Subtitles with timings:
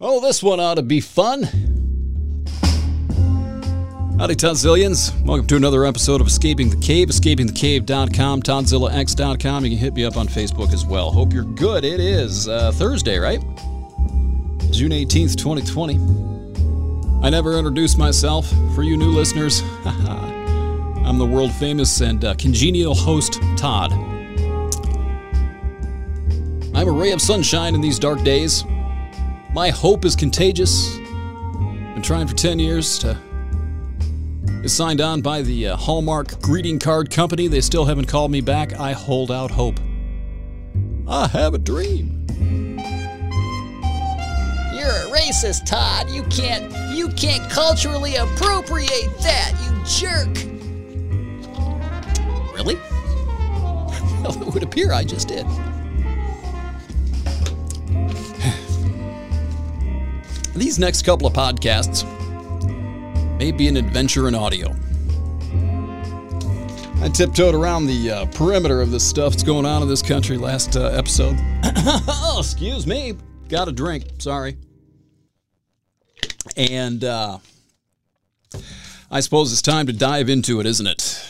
[0.00, 1.42] Oh, this one ought to be fun.
[4.16, 5.10] Howdy, Toddzillions.
[5.24, 9.64] Welcome to another episode of Escaping the Cave, escapingthecave.com, ToddzillaX.com.
[9.64, 11.10] You can hit me up on Facebook as well.
[11.10, 11.84] Hope you're good.
[11.84, 13.40] It is uh, Thursday, right?
[14.70, 15.98] June 18th, 2020.
[17.26, 18.48] I never introduced myself.
[18.76, 23.92] For you new listeners, I'm the world famous and uh, congenial host, Todd.
[26.72, 28.62] I'm a ray of sunshine in these dark days.
[29.52, 30.96] My hope is contagious.
[30.96, 33.18] Been trying for 10 years to
[34.60, 37.48] get signed on by the uh, Hallmark greeting card company.
[37.48, 38.78] They still haven't called me back.
[38.78, 39.80] I hold out hope.
[41.08, 42.26] I have a dream.
[44.74, 46.10] You're a racist, Todd.
[46.10, 50.28] You can't you can't culturally appropriate that, you jerk.
[52.54, 52.74] Really?
[54.22, 55.46] well, it would appear I just did.
[60.58, 62.02] These next couple of podcasts
[63.38, 64.74] may be an adventure in audio.
[67.00, 70.36] I tiptoed around the uh, perimeter of this stuff that's going on in this country
[70.36, 71.36] last uh, episode.
[71.64, 73.14] oh, excuse me.
[73.48, 74.06] Got a drink.
[74.18, 74.56] Sorry.
[76.56, 77.38] And uh,
[79.12, 81.24] I suppose it's time to dive into it, isn't it?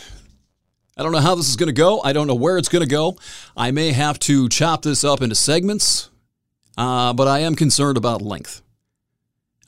[0.97, 2.01] I don't know how this is going to go.
[2.01, 3.19] I don't know where it's going to go.
[3.55, 6.09] I may have to chop this up into segments,
[6.79, 8.63] uh, but I am concerned about length.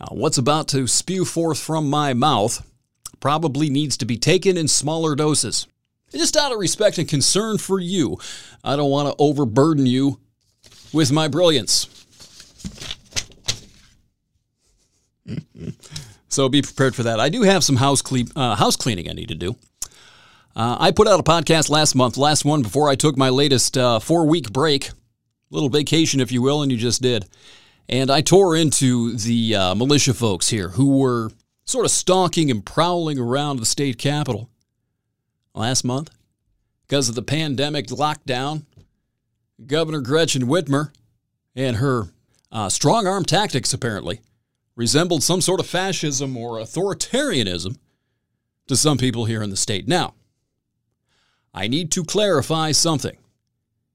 [0.01, 2.67] Uh, what's about to spew forth from my mouth
[3.21, 5.67] probably needs to be taken in smaller doses.
[6.11, 8.19] Just out of respect and concern for you,
[8.65, 10.19] I don't want to overburden you
[10.93, 11.89] with my brilliance.
[16.29, 17.21] so be prepared for that.
[17.21, 19.55] I do have some house, cle- uh, house cleaning I need to do.
[20.57, 23.79] Uh, I put out a podcast last month, last one before I took my latest
[23.79, 24.91] uh, four week break,
[25.51, 27.27] little vacation, if you will, and you just did.
[27.89, 31.31] And I tore into the uh, militia folks here who were
[31.65, 34.49] sort of stalking and prowling around the state capitol
[35.55, 36.11] last month
[36.87, 38.65] because of the pandemic lockdown.
[39.67, 40.93] Governor Gretchen Whitmer
[41.55, 42.09] and her
[42.51, 44.21] uh, strong arm tactics apparently
[44.75, 47.77] resembled some sort of fascism or authoritarianism
[48.67, 49.87] to some people here in the state.
[49.87, 50.15] Now,
[51.53, 53.17] I need to clarify something.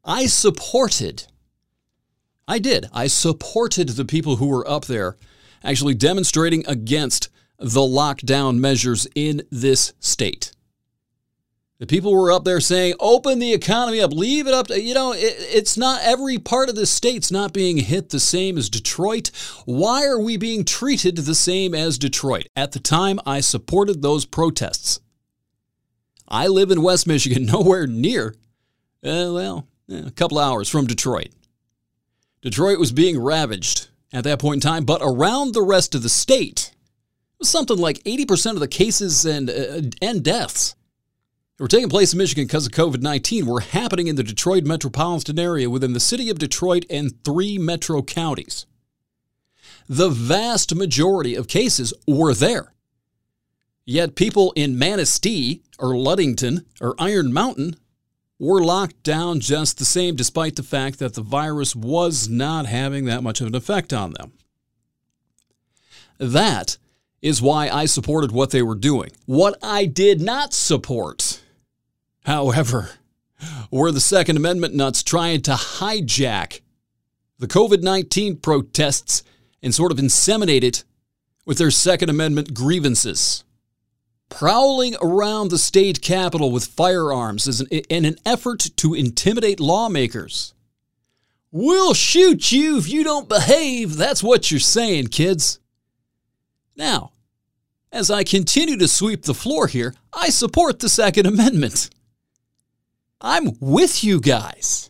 [0.04, 1.26] I supported,
[2.48, 5.18] I did, I supported the people who were up there
[5.64, 10.52] actually demonstrating against the lockdown measures in this state.
[11.78, 14.94] The people were up there saying, open the economy up, leave it up to, you
[14.94, 18.70] know, it, it's not every part of the state's not being hit the same as
[18.70, 19.30] Detroit.
[19.66, 22.48] Why are we being treated the same as Detroit?
[22.56, 25.02] At the time, I supported those protests.
[26.30, 28.36] I live in West Michigan, nowhere near,
[29.04, 31.30] uh, well, a couple hours from Detroit.
[32.46, 36.10] Detroit was being ravaged at that point in time, but around the rest of the
[36.10, 40.76] state, it was something like 80% of the cases and, uh, and deaths
[41.58, 44.64] that were taking place in Michigan because of COVID 19 were happening in the Detroit
[44.64, 48.68] metropolitan area within the city of Detroit and three metro counties.
[49.90, 52.74] The vast majority of cases were there.
[53.86, 57.78] Yet people in Manistee or Ludington or Iron Mountain
[58.40, 63.06] were locked down just the same, despite the fact that the virus was not having
[63.06, 64.34] that much of an effect on them.
[66.18, 66.78] That
[67.22, 69.12] is why I supported what they were doing.
[69.26, 71.42] What I did not support,
[72.26, 72.92] however,
[73.72, 76.62] were the Second Amendment nuts trying to hijack
[77.40, 79.24] the COVID 19 protests
[79.62, 80.84] and sort of inseminate it
[81.46, 83.45] with their Second Amendment grievances
[84.30, 90.54] prowling around the state capitol with firearms an, in an effort to intimidate lawmakers.
[91.52, 93.96] We'll shoot you if you don't behave.
[93.96, 95.60] That's what you're saying, kids.
[96.76, 97.12] Now,
[97.92, 101.90] as I continue to sweep the floor here, I support the Second Amendment.
[103.22, 104.90] I'm with you guys.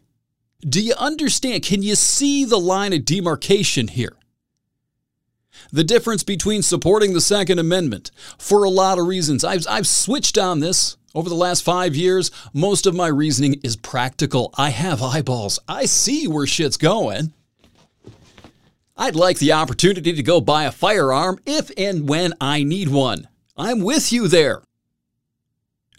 [0.68, 1.62] Do you understand?
[1.62, 4.18] Can you see the line of demarcation here?
[5.72, 9.44] The difference between supporting the Second Amendment for a lot of reasons.
[9.44, 12.32] I've, I've switched on this over the last five years.
[12.54, 14.54] Most of my reasoning is practical.
[14.58, 17.34] I have eyeballs, I see where shit's going.
[18.98, 23.28] I'd like the opportunity to go buy a firearm if and when I need one.
[23.58, 24.62] I'm with you there.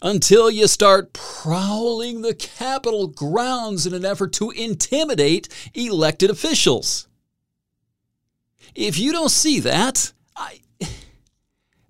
[0.01, 7.06] Until you start prowling the Capitol grounds in an effort to intimidate elected officials.
[8.77, 10.61] If you don't see that, I,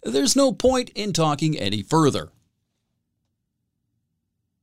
[0.04, 2.30] there's no point in talking any further.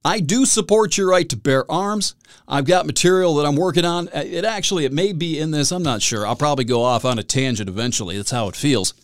[0.02, 2.14] I do support your right to bear arms.
[2.48, 4.08] I've got material that I'm working on.
[4.08, 5.70] Uh, it actually, it may be in this.
[5.70, 6.26] I'm not sure.
[6.26, 8.16] I'll probably go off on a tangent eventually.
[8.16, 8.94] That's how it feels.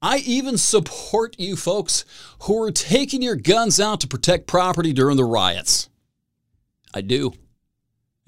[0.00, 2.04] I even support you folks
[2.42, 5.88] who are taking your guns out to protect property during the riots.
[6.94, 7.32] I do.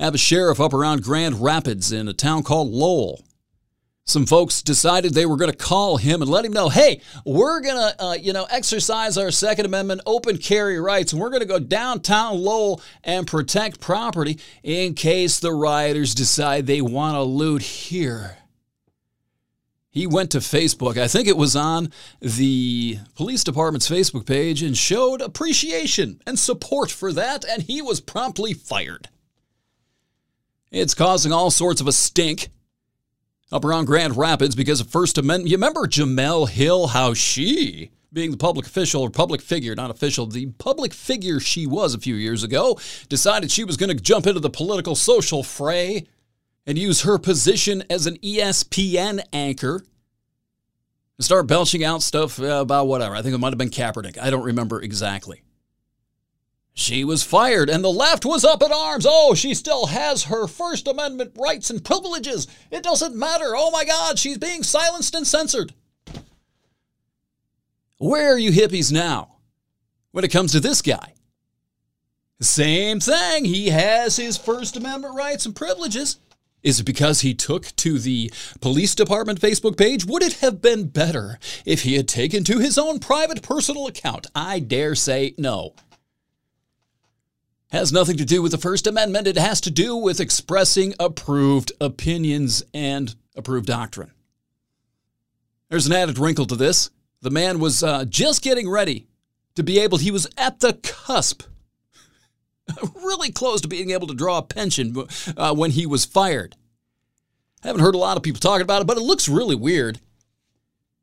[0.00, 3.22] I have a sheriff up around Grand Rapids in a town called Lowell
[4.10, 7.60] some folks decided they were going to call him and let him know, hey, we're
[7.60, 11.40] going to, uh, you know, exercise our Second Amendment open carry rights, and we're going
[11.40, 17.22] to go downtown Lowell and protect property in case the rioters decide they want to
[17.22, 18.36] loot here.
[19.92, 21.90] He went to Facebook, I think it was on
[22.20, 28.00] the police department's Facebook page, and showed appreciation and support for that, and he was
[28.00, 29.08] promptly fired.
[30.70, 32.50] It's causing all sorts of a stink
[33.52, 35.50] up around Grand Rapids because of First Amendment.
[35.50, 40.26] You remember Jemele Hill, how she, being the public official or public figure, not official,
[40.26, 44.26] the public figure she was a few years ago, decided she was going to jump
[44.26, 46.06] into the political social fray
[46.66, 49.82] and use her position as an ESPN anchor
[51.18, 53.14] and start belching out stuff uh, about whatever.
[53.14, 54.18] I think it might have been Kaepernick.
[54.18, 55.42] I don't remember exactly.
[56.72, 59.06] She was fired, and the left was up in arms.
[59.08, 62.46] Oh, she still has her First Amendment rights and privileges.
[62.70, 63.56] It doesn't matter.
[63.56, 65.74] Oh my God, she's being silenced and censored.
[67.98, 69.36] Where are you hippies now
[70.12, 71.14] when it comes to this guy?
[72.40, 73.44] Same thing.
[73.44, 76.16] He has his First Amendment rights and privileges.
[76.62, 80.06] Is it because he took to the police department Facebook page?
[80.06, 84.28] Would it have been better if he had taken to his own private personal account?
[84.34, 85.74] I dare say no
[87.70, 89.26] has nothing to do with the First Amendment.
[89.26, 94.12] It has to do with expressing approved opinions and approved doctrine.
[95.68, 96.90] There's an added wrinkle to this.
[97.22, 99.06] The man was uh, just getting ready
[99.54, 101.42] to be able, he was at the cusp,
[103.04, 104.96] really close to being able to draw a pension
[105.36, 106.56] uh, when he was fired.
[107.62, 110.00] I haven't heard a lot of people talking about it, but it looks really weird.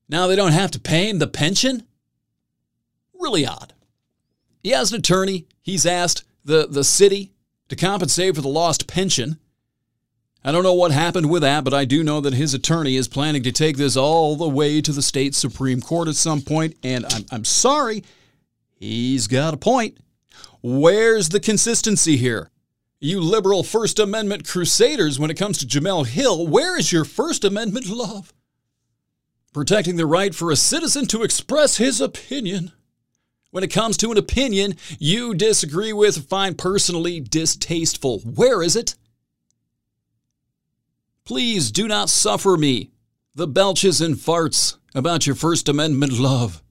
[0.09, 1.83] Now they don't have to pay him the pension?
[3.13, 3.73] Really odd.
[4.63, 5.47] He has an attorney.
[5.61, 7.33] He's asked the, the city
[7.67, 9.37] to compensate for the lost pension.
[10.43, 13.09] I don't know what happened with that, but I do know that his attorney is
[13.09, 16.75] planning to take this all the way to the state Supreme Court at some point,
[16.83, 18.03] and I'm, I'm sorry,
[18.75, 19.97] he's got a point.
[20.63, 22.49] Where's the consistency here?
[22.99, 27.43] You liberal First Amendment crusaders, when it comes to Jemele Hill, where is your First
[27.43, 28.33] Amendment love?
[29.53, 32.71] Protecting the right for a citizen to express his opinion
[33.51, 38.19] when it comes to an opinion you disagree with or find personally distasteful.
[38.19, 38.95] Where is it?
[41.25, 42.91] Please do not suffer me,
[43.35, 46.63] the belches and farts, about your First Amendment love.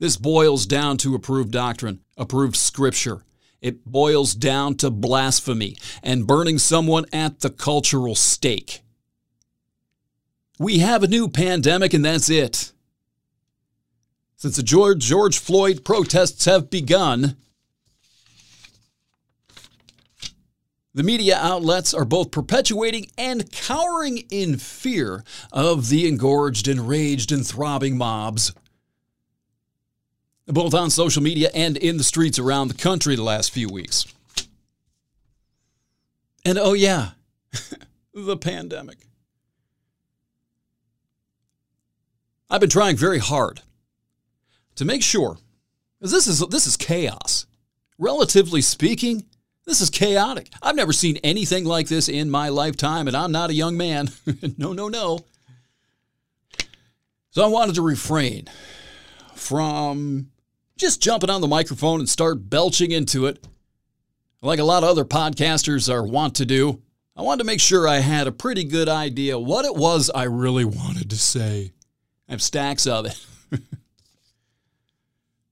[0.00, 3.22] This boils down to approved doctrine, approved scripture.
[3.60, 8.80] It boils down to blasphemy and burning someone at the cultural stake.
[10.58, 12.72] We have a new pandemic, and that's it.
[14.40, 17.36] Since the George, George Floyd protests have begun,
[20.94, 27.46] the media outlets are both perpetuating and cowering in fear of the engorged, enraged, and
[27.46, 28.54] throbbing mobs.
[30.46, 34.06] Both on social media and in the streets around the country the last few weeks.
[36.46, 37.10] And oh, yeah,
[38.14, 39.06] the pandemic.
[42.48, 43.60] I've been trying very hard
[44.80, 45.38] to make sure,
[45.98, 47.46] because this is this is chaos.
[47.98, 49.26] Relatively speaking,
[49.66, 50.48] this is chaotic.
[50.62, 54.10] I've never seen anything like this in my lifetime, and I'm not a young man.
[54.58, 55.20] no, no, no.
[57.30, 58.48] So I wanted to refrain
[59.34, 60.30] from
[60.76, 63.46] just jumping on the microphone and start belching into it
[64.42, 66.80] like a lot of other podcasters are wont to do.
[67.14, 70.22] I wanted to make sure I had a pretty good idea what it was I
[70.24, 71.72] really wanted to say.
[72.28, 73.26] I have stacks of it.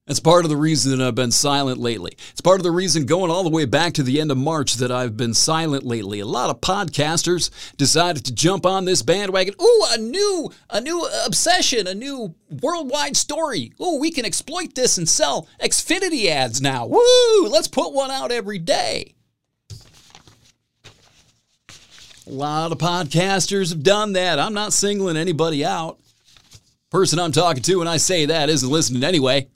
[0.08, 2.16] That's part of the reason that I've been silent lately.
[2.30, 4.74] It's part of the reason going all the way back to the end of March
[4.76, 6.18] that I've been silent lately.
[6.18, 9.54] A lot of podcasters decided to jump on this bandwagon.
[9.60, 13.74] Ooh, a new a new obsession, a new worldwide story.
[13.82, 16.86] Ooh, we can exploit this and sell Xfinity ads now.
[16.86, 17.46] Woo!
[17.46, 19.14] Let's put one out every day.
[22.26, 24.38] A lot of podcasters have done that.
[24.38, 26.00] I'm not singling anybody out.
[26.90, 29.48] Person I'm talking to when I say that isn't listening anyway.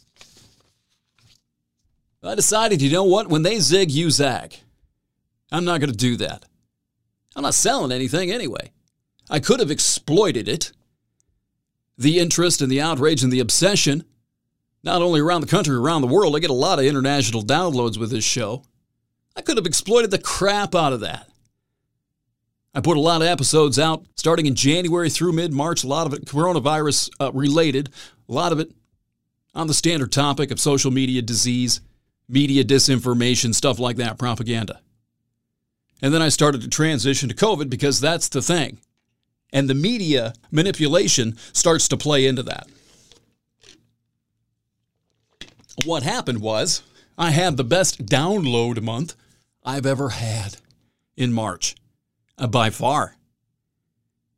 [2.23, 3.29] I decided, you know what?
[3.29, 4.57] When they zig, you zag.
[5.51, 6.45] I'm not going to do that.
[7.35, 8.71] I'm not selling anything anyway.
[9.29, 10.73] I could have exploited it,
[11.99, 14.05] the interest and the outrage and the obsession
[14.83, 16.35] not only around the country, around the world.
[16.35, 18.65] I get a lot of international downloads with this show.
[19.37, 21.29] I could have exploited the crap out of that.
[22.75, 26.07] I put a lot of episodes out starting in January through mid March, a lot
[26.07, 27.91] of it coronavirus uh, related,
[28.29, 28.73] a lot of it
[29.55, 31.81] on the standard topic of social media disease,
[32.29, 34.81] media disinformation, stuff like that, propaganda.
[36.01, 38.79] And then I started to transition to COVID because that's the thing.
[39.53, 42.67] And the media manipulation starts to play into that.
[45.85, 46.83] What happened was
[47.17, 49.15] I had the best download month
[49.65, 50.57] I've ever had
[51.17, 51.77] in March.
[52.39, 53.17] Uh, by far.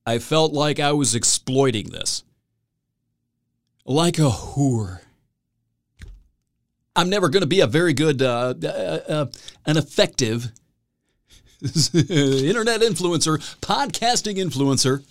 [0.05, 2.23] I felt like I was exploiting this.
[3.87, 5.01] Like a whore.
[6.97, 9.27] I'm never going to be a very good, uh, uh, uh,
[9.67, 10.53] an effective
[11.63, 15.03] internet influencer, podcasting influencer.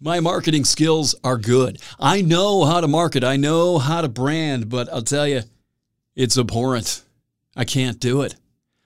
[0.00, 1.80] My marketing skills are good.
[2.00, 5.42] I know how to market, I know how to brand, but I'll tell you,
[6.16, 7.02] it's abhorrent.
[7.54, 8.34] I can't do it.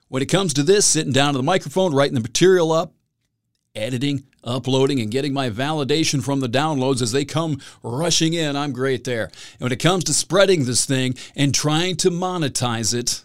[0.09, 2.93] When it comes to this, sitting down to the microphone, writing the material up,
[3.77, 8.73] editing, uploading, and getting my validation from the downloads as they come rushing in, I'm
[8.73, 9.25] great there.
[9.25, 13.25] And when it comes to spreading this thing and trying to monetize it,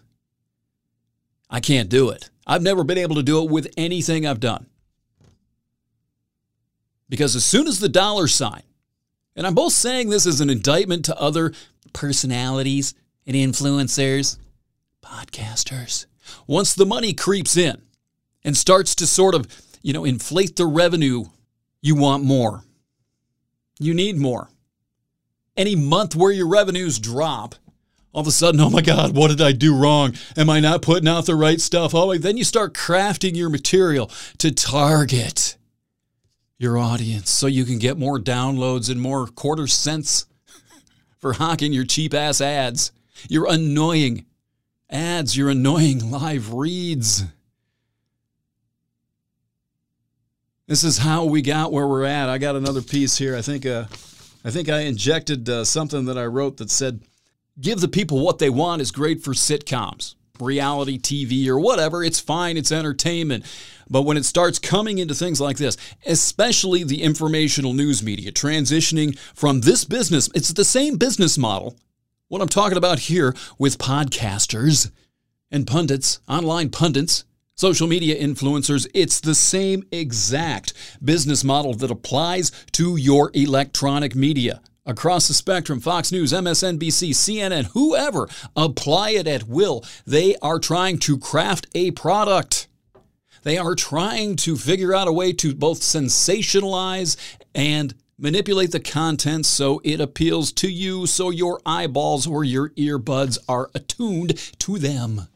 [1.50, 2.30] I can't do it.
[2.46, 4.68] I've never been able to do it with anything I've done.
[7.10, 8.64] Because as soon as the dollar sign,
[9.36, 11.54] and I'm both saying this as an indictment to other
[11.94, 12.94] personalities
[13.28, 14.38] and influencers,
[15.04, 16.06] podcasters,
[16.48, 17.82] once the money creeps in
[18.44, 19.48] and starts to sort of,
[19.82, 21.26] you know, inflate the revenue,
[21.82, 22.64] you want more.
[23.80, 24.50] You need more.
[25.58, 27.56] Any month where your revenues drop,
[28.14, 30.16] all of a sudden, oh my God, what did I do wrong?
[30.38, 31.96] Am I not putting out the right stuff?
[31.96, 35.58] Oh, then you start crafting your material to target
[36.58, 40.28] your audience so you can get more downloads and more quarter cents
[41.20, 42.92] for hawking your cheap ass ads.
[43.28, 44.26] You're annoying
[44.90, 47.24] ads, your annoying live reads.
[50.72, 52.30] This is how we got where we're at.
[52.30, 53.36] I got another piece here.
[53.36, 53.88] I think uh,
[54.46, 57.02] I think I injected uh, something that I wrote that said,
[57.60, 62.06] "Give the people what they want is great for sitcoms, reality TV, or whatever.
[62.06, 62.56] It's fine.
[62.56, 63.44] It's entertainment."
[63.90, 65.76] But when it starts coming into things like this,
[66.06, 71.76] especially the informational news media, transitioning from this business, it's the same business model
[72.30, 74.90] what I'm talking about here with podcasters
[75.52, 77.26] and pundits, online pundits,
[77.62, 80.74] social media influencers, it's the same exact
[81.06, 84.60] business model that applies to your electronic media.
[84.84, 89.86] Across the spectrum, Fox News, MSNBC, CNN, whoever, apply it at will.
[90.08, 92.68] They are trying to craft a product.
[93.44, 97.16] They are trying to figure out a way to both sensationalize
[97.54, 103.40] and Manipulate the content so it appeals to you, so your eyeballs or your earbuds
[103.50, 105.28] are attuned to them.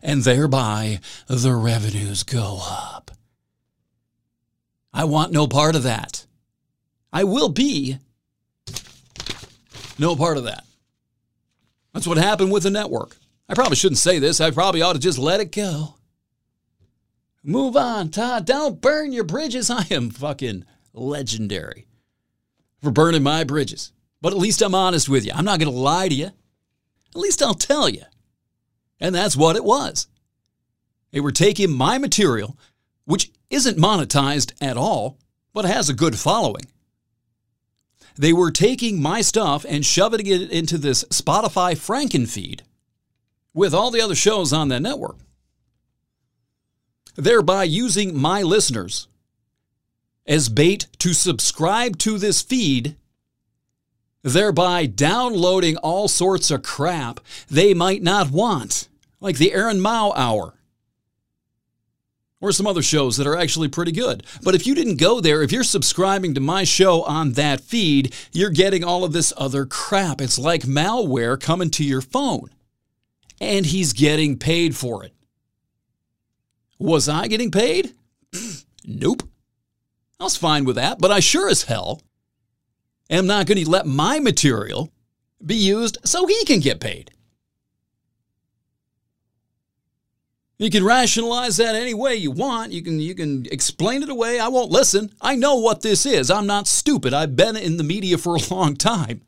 [0.00, 3.10] And thereby, the revenues go up.
[4.92, 6.26] I want no part of that.
[7.12, 7.98] I will be
[9.98, 10.64] no part of that.
[11.92, 13.16] That's what happened with the network.
[13.48, 14.40] I probably shouldn't say this.
[14.40, 15.94] I probably ought to just let it go.
[17.42, 18.44] Move on, Todd.
[18.44, 19.70] Don't burn your bridges.
[19.70, 21.86] I am fucking legendary
[22.82, 23.92] for burning my bridges.
[24.20, 25.32] But at least I'm honest with you.
[25.34, 26.26] I'm not going to lie to you.
[26.26, 26.34] At
[27.14, 28.02] least I'll tell you.
[29.00, 30.08] And that's what it was.
[31.10, 32.58] They were taking my material,
[33.04, 35.18] which isn't monetized at all,
[35.52, 36.64] but has a good following.
[38.16, 42.62] They were taking my stuff and shoving it into this Spotify Franken feed
[43.52, 45.16] with all the other shows on that network,
[47.14, 49.08] thereby using my listeners
[50.26, 52.96] as bait to subscribe to this feed,
[54.26, 58.88] thereby downloading all sorts of crap they might not want,
[59.20, 60.54] like the Aaron Mao Hour.
[62.40, 64.24] Or some other shows that are actually pretty good.
[64.42, 68.14] But if you didn't go there, if you're subscribing to my show on that feed,
[68.32, 70.20] you're getting all of this other crap.
[70.20, 72.50] It's like malware coming to your phone.
[73.40, 75.14] And he's getting paid for it.
[76.78, 77.94] Was I getting paid?
[78.84, 79.22] nope.
[80.20, 82.02] I was fine with that, but I sure as hell
[83.10, 84.92] am not going to let my material
[85.44, 87.10] be used so he can get paid.
[90.58, 92.72] You can rationalize that any way you want.
[92.72, 94.40] You can you can explain it away.
[94.40, 95.12] I won't listen.
[95.20, 96.30] I know what this is.
[96.30, 97.12] I'm not stupid.
[97.12, 99.20] I've been in the media for a long time.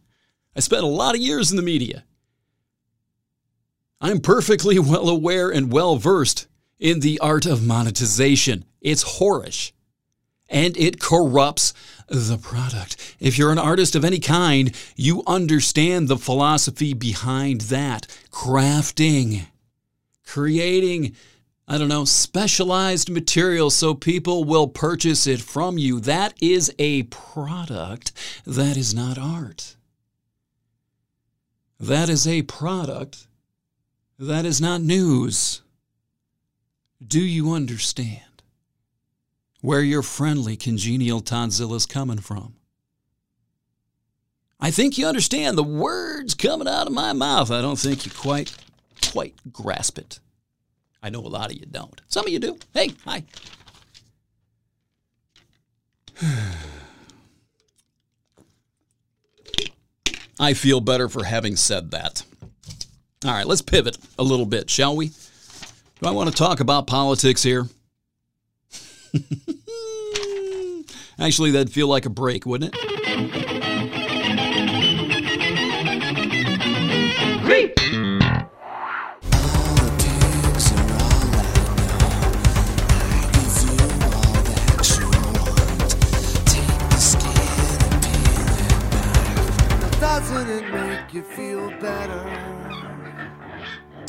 [0.57, 2.05] I spent a lot of years in the media.
[4.01, 6.47] I'm perfectly well aware and well versed
[6.79, 8.65] in the art of monetization.
[8.81, 9.73] It's whorish
[10.49, 11.75] and it corrupts
[12.09, 13.17] the product.
[13.21, 18.07] If you're an artist of any kind, you understand the philosophy behind that.
[18.31, 19.47] Crafting,
[20.27, 21.15] creating,
[21.67, 26.01] I don't know, specialized material so people will purchase it from you.
[26.01, 28.13] That is a product.
[28.47, 29.77] That is not art.
[31.79, 33.27] That is a product.
[34.19, 35.63] That is not news.
[37.07, 38.28] Do you understand
[39.61, 42.55] where your friendly, congenial Toddzilla's coming from?
[44.61, 47.51] I think you understand the words coming out of my mouth.
[47.51, 48.53] I don't think you quite,
[49.13, 50.19] quite grasp it.
[51.03, 52.01] I know a lot of you don't.
[52.09, 52.59] Some of you do.
[52.75, 53.23] Hey, hi.
[60.41, 62.25] I feel better for having said that.
[63.25, 65.09] All right, let's pivot a little bit, shall we?
[65.09, 67.67] Do I want to talk about politics here?
[71.19, 73.58] Actually, that'd feel like a break, wouldn't it?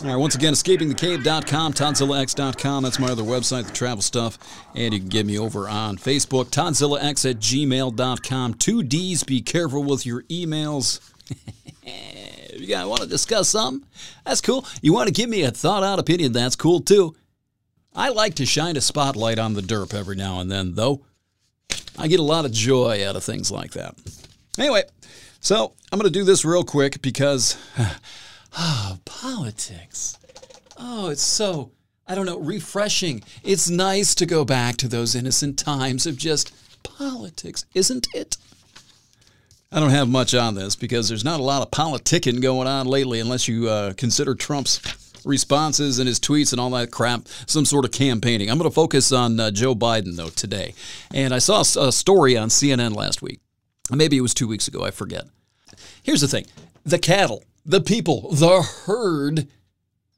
[0.01, 2.83] All right, once again, escapingthecave.com, ToddzillaX.com.
[2.83, 4.37] That's my other website, the travel stuff.
[4.73, 8.53] And you can get me over on Facebook, ToddzillaX at gmail.com.
[8.53, 11.01] Two D's, be careful with your emails.
[12.53, 13.85] you want to discuss something?
[14.25, 14.65] That's cool.
[14.81, 16.31] You want to give me a thought out opinion?
[16.31, 17.15] That's cool too.
[17.93, 21.03] I like to shine a spotlight on the derp every now and then, though.
[21.97, 23.95] I get a lot of joy out of things like that.
[24.57, 24.83] Anyway,
[25.41, 27.57] so I'm going to do this real quick because
[28.57, 30.17] oh, politics.
[30.77, 31.71] Oh, it's so,
[32.07, 33.23] I don't know, refreshing.
[33.43, 36.53] It's nice to go back to those innocent times of just
[36.83, 38.37] politics, isn't it?
[39.71, 42.87] I don't have much on this because there's not a lot of politicking going on
[42.87, 44.81] lately unless you uh, consider Trump's
[45.25, 48.49] responses and his tweets and all that crap some sort of campaigning.
[48.49, 50.73] I'm going to focus on uh, Joe Biden, though, today.
[51.13, 53.41] And I saw a story on CNN last week.
[53.91, 55.25] Maybe it was two weeks ago, I forget.
[56.03, 56.45] Here's the thing
[56.85, 59.47] the cattle, the people, the herd,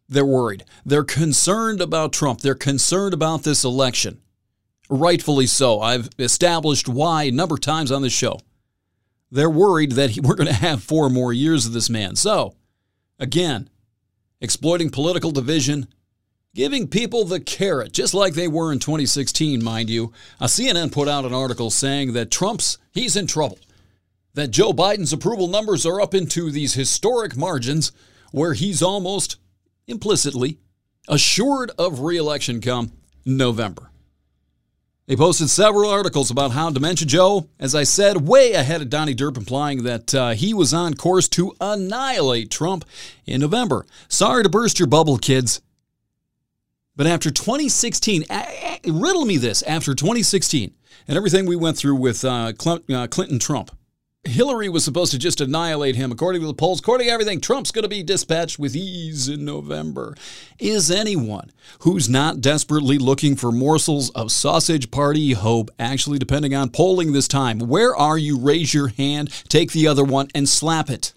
[0.07, 0.65] they're worried.
[0.85, 2.41] They're concerned about Trump.
[2.41, 4.19] They're concerned about this election.
[4.89, 5.79] Rightfully so.
[5.79, 8.39] I've established why a number of times on this show.
[9.31, 12.17] They're worried that we're going to have four more years of this man.
[12.17, 12.55] So,
[13.17, 13.69] again,
[14.41, 15.87] exploiting political division,
[16.53, 20.11] giving people the carrot, just like they were in 2016, mind you.
[20.41, 23.59] Uh, a CNN put out an article saying that Trump's, he's in trouble.
[24.33, 27.91] That Joe Biden's approval numbers are up into these historic margins
[28.31, 29.37] where he's almost
[29.87, 30.57] implicitly
[31.07, 32.91] assured of reelection come
[33.25, 33.91] November.
[35.07, 39.15] They posted several articles about how Dementia Joe, as I said, way ahead of Donnie
[39.15, 42.85] Derp, implying that uh, he was on course to annihilate Trump
[43.25, 43.85] in November.
[44.07, 45.61] Sorry to burst your bubble, kids.
[46.95, 48.25] But after 2016,
[48.85, 50.73] riddle me this after 2016
[51.07, 53.71] and everything we went through with uh, Clinton Trump,
[54.23, 56.11] Hillary was supposed to just annihilate him.
[56.11, 59.43] According to the polls, according to everything, Trump's going to be dispatched with ease in
[59.43, 60.15] November.
[60.59, 66.69] Is anyone who's not desperately looking for morsels of sausage party hope actually depending on
[66.69, 67.59] polling this time?
[67.59, 68.37] Where are you?
[68.37, 71.13] Raise your hand, take the other one, and slap it.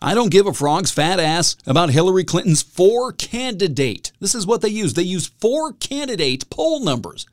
[0.00, 4.12] I don't give a frog's fat ass about Hillary Clinton's four candidate.
[4.20, 4.94] This is what they use.
[4.94, 7.26] They use four candidate poll numbers.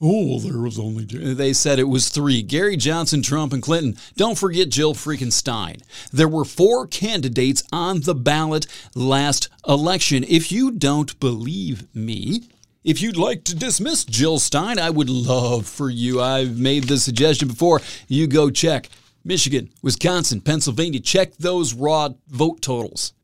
[0.00, 1.06] Oh, there was only.
[1.06, 1.34] two.
[1.34, 3.96] They said it was three Gary Johnson, Trump, and Clinton.
[4.16, 5.78] Don't forget Jill freaking Stein.
[6.12, 10.24] There were four candidates on the ballot last election.
[10.28, 12.42] If you don't believe me,
[12.82, 16.20] if you'd like to dismiss Jill Stein, I would love for you.
[16.20, 17.80] I've made the suggestion before.
[18.08, 18.90] You go check
[19.24, 21.00] Michigan, Wisconsin, Pennsylvania.
[21.00, 23.14] Check those raw vote totals.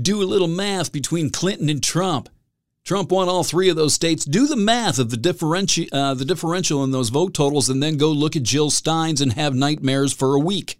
[0.00, 2.28] Do a little math between Clinton and Trump.
[2.84, 4.24] Trump won all three of those states.
[4.24, 7.96] Do the math of the, differenti- uh, the differential in those vote totals and then
[7.96, 10.78] go look at Jill Stein's and have nightmares for a week.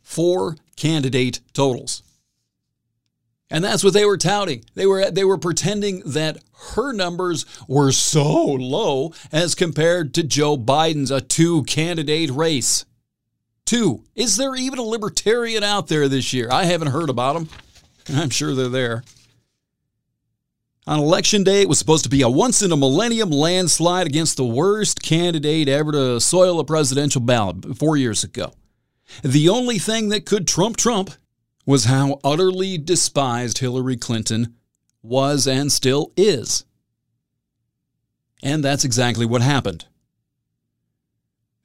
[0.00, 2.02] Four candidate totals.
[3.50, 4.64] And that's what they were touting.
[4.74, 6.38] They were they were pretending that
[6.74, 12.84] her numbers were so low as compared to Joe Biden's a two candidate race.
[13.64, 14.04] Two.
[14.14, 16.48] Is there even a libertarian out there this year?
[16.50, 17.48] I haven't heard about them.
[18.14, 19.02] I'm sure they're there.
[20.88, 24.38] On election day, it was supposed to be a once in a millennium landslide against
[24.38, 28.54] the worst candidate ever to soil a presidential ballot four years ago.
[29.22, 31.10] The only thing that could trump Trump
[31.66, 34.54] was how utterly despised Hillary Clinton
[35.02, 36.64] was and still is.
[38.42, 39.84] And that's exactly what happened.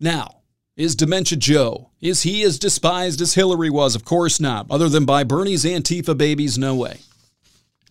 [0.01, 0.41] Now,
[0.75, 1.91] is Dementia Joe?
[2.01, 3.95] Is he as despised as Hillary was?
[3.95, 4.65] Of course not.
[4.69, 6.99] Other than by Bernie's Antifa babies, no way.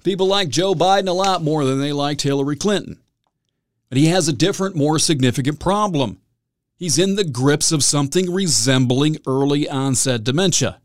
[0.02, 3.00] People like Joe Biden a lot more than they liked Hillary Clinton.
[3.88, 6.18] But he has a different, more significant problem.
[6.76, 10.80] He's in the grips of something resembling early onset dementia.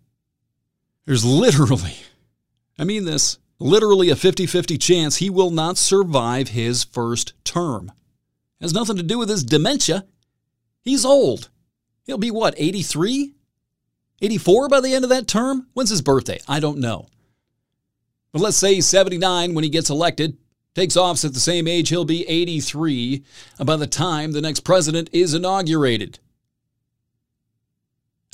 [1.05, 1.95] There's literally,
[2.77, 7.91] I mean this, literally a 50 50 chance he will not survive his first term.
[8.61, 10.05] Has nothing to do with his dementia.
[10.81, 11.49] He's old.
[12.05, 13.33] He'll be what, 83?
[14.21, 15.67] 84 by the end of that term?
[15.73, 16.39] When's his birthday?
[16.47, 17.07] I don't know.
[18.31, 20.37] But let's say he's 79 when he gets elected,
[20.75, 23.23] takes office at the same age, he'll be 83
[23.63, 26.19] by the time the next president is inaugurated.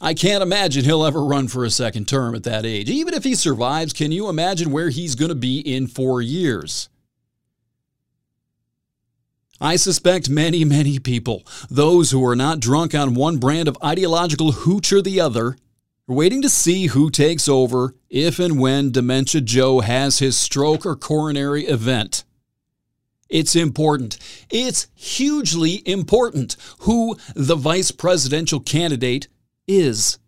[0.02, 2.90] I can't imagine he'll ever run for a second term at that age.
[2.90, 6.90] Even if he survives, can you imagine where he's going to be in four years?
[9.62, 14.52] I suspect many, many people, those who are not drunk on one brand of ideological
[14.52, 15.56] hooch or the other,
[16.08, 20.86] are waiting to see who takes over if and when Dementia Joe has his stroke
[20.86, 22.24] or coronary event.
[23.30, 24.20] It's important.
[24.50, 29.28] It's hugely important who the vice presidential candidate
[29.68, 30.20] is.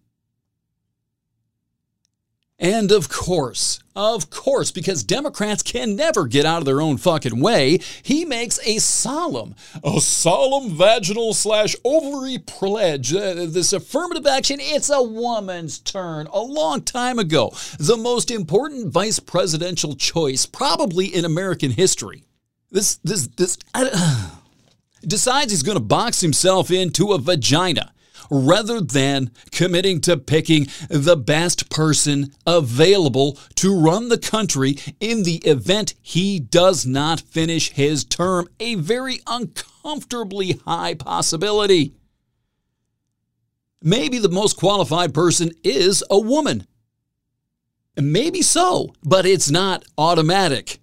[2.57, 7.41] And of course, of course, because Democrats can never get out of their own fucking
[7.41, 13.13] way, he makes a solemn, a solemn vaginal slash ovary pledge.
[13.13, 16.27] Uh, this affirmative action, it's a woman's turn.
[16.31, 22.23] A long time ago, the most important vice presidential choice probably in American history.
[22.71, 24.31] This, this, this, uh,
[25.01, 27.91] decides he's going to box himself into a vagina
[28.29, 35.37] rather than committing to picking the best person available to run the country in the
[35.37, 38.47] event he does not finish his term.
[38.59, 41.93] A very uncomfortably high possibility.
[43.81, 46.65] Maybe the most qualified person is a woman.
[47.97, 50.79] Maybe so, but it's not automatic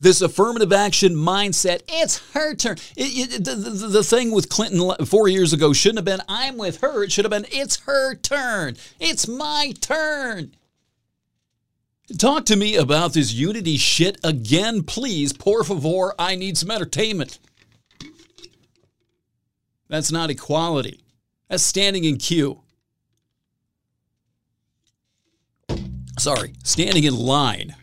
[0.00, 1.82] this affirmative action mindset.
[1.88, 2.76] It's her turn.
[2.96, 6.56] It, it, the, the, the, thing with Clinton four years ago shouldn't have been, I'm
[6.56, 7.04] with her.
[7.04, 8.76] It should have been, it's her turn.
[9.00, 10.54] It's my turn.
[12.18, 15.32] Talk to me about this unity shit again, please.
[15.32, 17.38] Por favor, I need some entertainment.
[19.88, 21.00] That's not equality.
[21.48, 22.60] That's standing in queue.
[26.18, 27.74] Sorry, standing in line.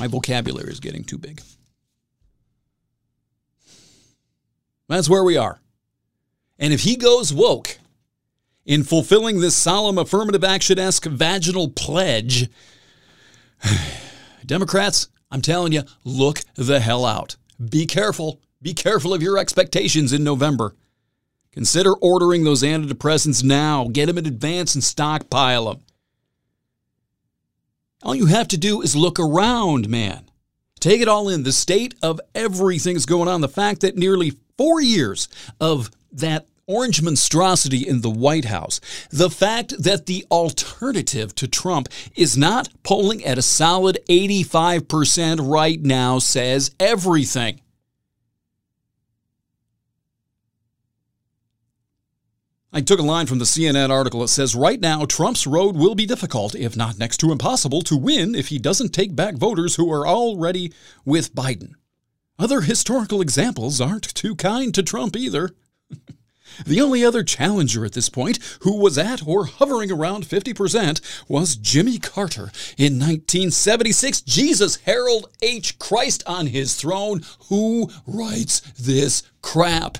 [0.00, 1.42] My vocabulary is getting too big.
[4.88, 5.60] That's where we are.
[6.58, 7.78] And if he goes woke
[8.64, 12.48] in fulfilling this solemn affirmative action esque vaginal pledge,
[14.46, 17.36] Democrats, I'm telling you, look the hell out.
[17.68, 18.40] Be careful.
[18.62, 20.74] Be careful of your expectations in November.
[21.52, 23.88] Consider ordering those antidepressants now.
[23.92, 25.80] Get them in advance and stockpile them.
[28.02, 30.30] All you have to do is look around, man.
[30.80, 31.42] Take it all in.
[31.42, 33.42] The state of everything that's going on.
[33.42, 35.28] The fact that nearly four years
[35.60, 41.88] of that orange monstrosity in the White House, the fact that the alternative to Trump
[42.14, 47.60] is not polling at a solid 85% right now says everything.
[52.72, 55.96] I took a line from the CNN article that says right now Trump's road will
[55.96, 59.74] be difficult, if not next to impossible, to win if he doesn't take back voters
[59.74, 60.72] who are already
[61.04, 61.72] with Biden.
[62.38, 65.50] Other historical examples aren't too kind to Trump either.
[66.66, 71.56] the only other challenger at this point who was at or hovering around 50% was
[71.56, 74.20] Jimmy Carter in 1976.
[74.20, 75.76] Jesus Harold H.
[75.80, 77.22] Christ on his throne.
[77.48, 79.98] Who writes this crap?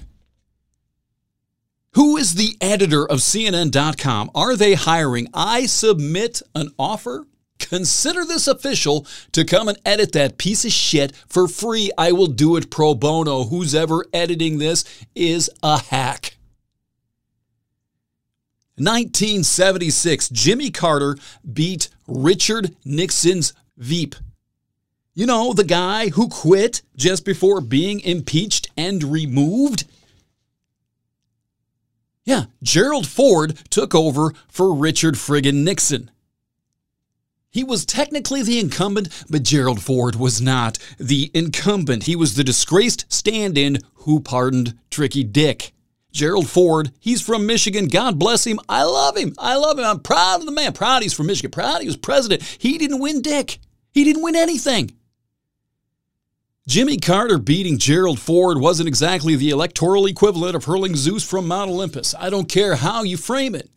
[1.94, 4.31] Who is the editor of CNN.com?
[4.35, 5.26] Are they hiring?
[5.35, 7.26] I submit an offer.
[7.59, 11.90] Consider this official to come and edit that piece of shit for free.
[11.98, 13.44] I will do it pro bono.
[13.44, 16.37] Who's ever editing this is a hack.
[18.76, 21.16] 1976, Jimmy Carter
[21.53, 24.14] beat Richard Nixon's Veep.
[25.12, 29.85] You know, the guy who quit just before being impeached and removed?
[32.31, 36.12] Yeah, Gerald Ford took over for Richard friggin' Nixon.
[37.51, 42.05] He was technically the incumbent, but Gerald Ford was not the incumbent.
[42.05, 45.73] He was the disgraced stand in who pardoned Tricky Dick.
[46.12, 47.88] Gerald Ford, he's from Michigan.
[47.88, 48.61] God bless him.
[48.69, 49.35] I love him.
[49.37, 49.85] I love him.
[49.85, 50.73] I'm proud of the man.
[50.73, 51.51] Proud he's from Michigan.
[51.51, 52.45] Proud he was president.
[52.61, 53.59] He didn't win Dick.
[53.90, 54.93] He didn't win anything.
[56.71, 61.69] Jimmy Carter beating Gerald Ford wasn't exactly the electoral equivalent of hurling Zeus from Mount
[61.69, 62.15] Olympus.
[62.17, 63.69] I don't care how you frame it.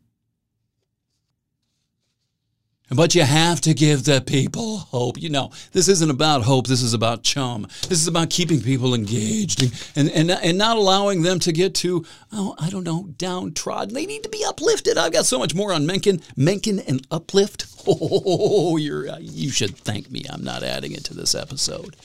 [2.91, 5.19] But you have to give the people hope.
[5.19, 6.67] You know, this isn't about hope.
[6.67, 7.63] This is about chum.
[7.89, 9.63] This is about keeping people engaged
[9.95, 13.95] and, and, and not allowing them to get too, oh, I don't know, downtrodden.
[13.95, 14.99] They need to be uplifted.
[14.99, 16.21] I've got so much more on Mencken.
[16.37, 17.65] Mencken and uplift.
[17.85, 20.23] Oh, you're, you should thank me.
[20.29, 21.97] I'm not adding it to this episode.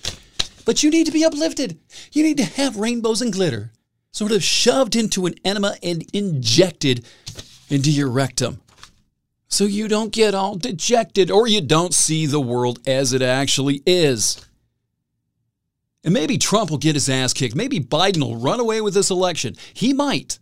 [0.69, 1.81] But you need to be uplifted.
[2.13, 3.73] You need to have rainbows and glitter
[4.13, 7.07] sort of shoved into an enema and injected
[7.71, 8.61] into your rectum
[9.49, 13.83] so you don't get all dejected or you don't see the world as it actually
[13.87, 14.47] is.
[16.05, 17.57] And maybe Trump will get his ass kicked.
[17.57, 19.57] Maybe Biden will run away with this election.
[19.73, 20.39] He might.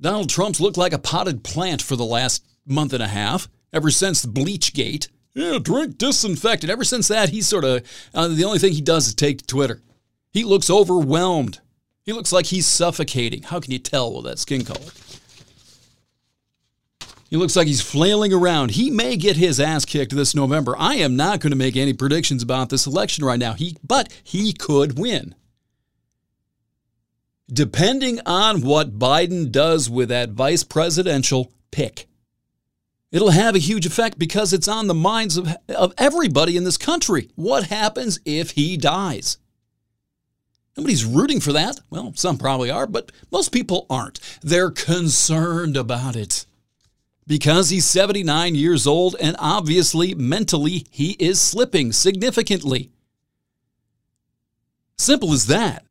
[0.00, 3.90] Donald Trump's looked like a potted plant for the last month and a half, ever
[3.90, 5.08] since the Bleachgate.
[5.34, 6.70] Yeah, drink disinfectant.
[6.70, 7.82] Ever since that, he's sort of
[8.14, 9.80] uh, the only thing he does is take to Twitter.
[10.32, 11.60] He looks overwhelmed.
[12.04, 13.44] He looks like he's suffocating.
[13.44, 14.90] How can you tell with that skin color?
[17.28, 18.72] He looks like he's flailing around.
[18.72, 20.74] He may get his ass kicked this November.
[20.76, 23.52] I am not going to make any predictions about this election right now.
[23.52, 25.36] He, but he could win.
[27.52, 32.08] Depending on what Biden does with that vice presidential pick.
[33.12, 36.76] It'll have a huge effect because it's on the minds of, of everybody in this
[36.76, 37.28] country.
[37.34, 39.38] What happens if he dies?
[40.76, 41.80] Nobody's rooting for that.
[41.90, 44.20] Well, some probably are, but most people aren't.
[44.42, 46.46] They're concerned about it.
[47.26, 52.90] Because he's 79 years old and obviously mentally he is slipping significantly.
[54.96, 55.84] Simple as that.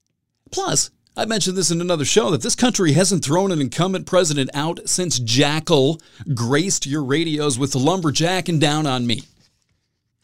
[0.52, 4.50] Plus, I mentioned this in another show that this country hasn't thrown an incumbent president
[4.54, 6.02] out since Jackyl
[6.34, 9.24] graced your radios with the lumberjack and down on me.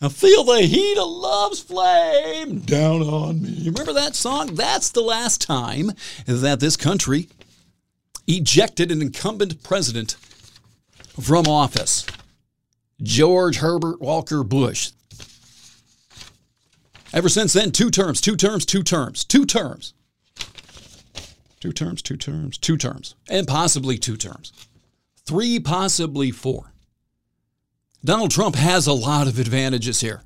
[0.02, 3.64] I feel the heat of love's flame down on me.
[3.66, 4.56] Remember that song?
[4.56, 5.92] That's the last time
[6.28, 7.28] that this country
[8.26, 10.16] ejected an incumbent president
[11.20, 12.06] from office.
[13.04, 14.92] George Herbert Walker Bush.
[17.12, 19.94] Ever since then, two terms, two terms, two terms, two terms.
[21.66, 24.54] Two terms, two terms, two terms, and possibly two terms.
[25.26, 26.74] Three, possibly four.
[28.04, 30.22] Donald Trump has a lot of advantages here.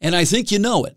[0.00, 0.96] And I think you know it.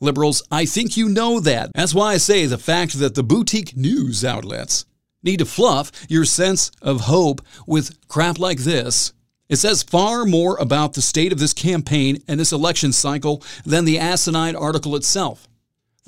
[0.00, 1.70] Liberals, I think you know that.
[1.74, 4.86] That's why I say the fact that the boutique news outlets
[5.22, 9.12] need to fluff your sense of hope with crap like this.
[9.50, 13.84] It says far more about the state of this campaign and this election cycle than
[13.84, 15.46] the asinine article itself.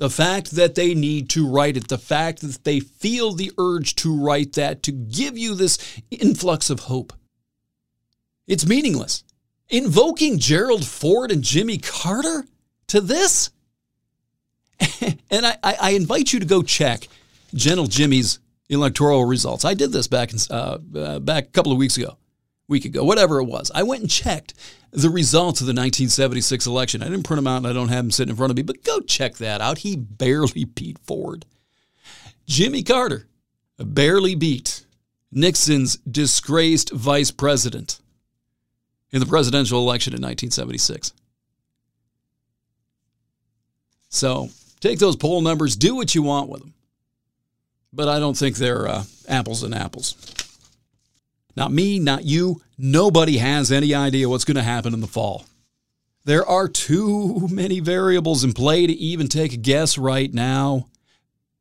[0.01, 3.93] The fact that they need to write it, the fact that they feel the urge
[3.97, 5.77] to write that to give you this
[6.09, 7.13] influx of hope.
[8.47, 9.23] It's meaningless.
[9.69, 12.45] Invoking Gerald Ford and Jimmy Carter
[12.87, 13.51] to this?
[15.29, 17.07] and I, I, invite you to go check
[17.53, 19.65] Gentle Jimmy's electoral results.
[19.65, 22.17] I did this back in, uh, uh, back a couple of weeks ago,
[22.71, 23.69] week ago, whatever it was.
[23.75, 24.55] I went and checked
[24.89, 27.03] the results of the 1976 election.
[27.03, 28.63] I didn't print them out and I don't have them sitting in front of me,
[28.63, 29.79] but go check that out.
[29.79, 31.45] He barely beat Ford.
[32.47, 33.27] Jimmy Carter
[33.77, 34.85] barely beat
[35.31, 37.99] Nixon's disgraced vice president
[39.11, 41.13] in the presidential election in 1976.
[44.09, 46.73] So take those poll numbers, do what you want with them.
[47.93, 50.15] But I don't think they're uh, apples and apples.
[51.55, 52.61] Not me, not you.
[52.77, 55.45] Nobody has any idea what's going to happen in the fall.
[56.23, 60.87] There are too many variables in play to even take a guess right now.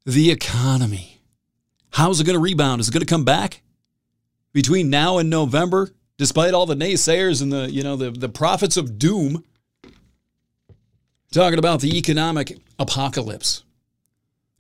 [0.05, 1.21] The economy.
[1.91, 2.81] How's it going to rebound?
[2.81, 3.63] Is it going to come back?
[4.53, 8.77] Between now and November, despite all the naysayers and the, you know, the, the prophets
[8.77, 9.45] of doom,
[11.33, 13.63] talking about the economic apocalypse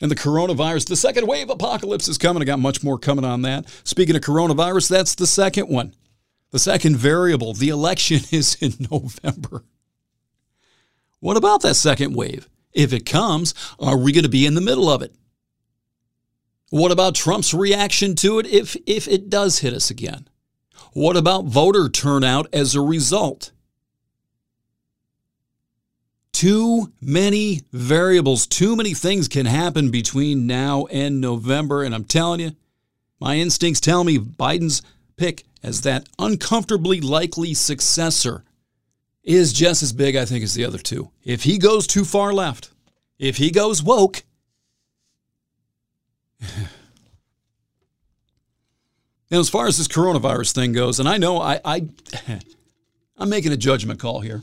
[0.00, 0.88] and the coronavirus.
[0.88, 2.42] The second wave apocalypse is coming.
[2.42, 3.66] I got much more coming on that.
[3.84, 5.94] Speaking of coronavirus, that's the second one.
[6.50, 9.64] The second variable, the election is in November.
[11.20, 12.48] What about that second wave?
[12.72, 15.14] If it comes, are we going to be in the middle of it?
[16.70, 20.28] What about Trump's reaction to it if, if it does hit us again?
[20.92, 23.50] What about voter turnout as a result?
[26.40, 31.82] Too many variables, too many things can happen between now and November.
[31.82, 32.52] And I'm telling you,
[33.20, 34.80] my instincts tell me Biden's
[35.18, 38.42] pick as that uncomfortably likely successor
[39.22, 41.10] is just as big, I think, as the other two.
[41.22, 42.70] If he goes too far left,
[43.18, 44.22] if he goes woke,
[46.40, 46.68] and
[49.30, 51.86] as far as this coronavirus thing goes, and I know I, I
[53.18, 54.40] I'm making a judgment call here.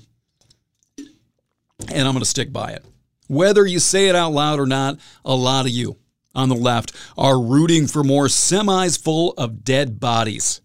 [1.92, 2.86] And I'm going to stick by it.
[3.28, 5.98] Whether you say it out loud or not, a lot of you
[6.34, 10.62] on the left are rooting for more semis full of dead bodies.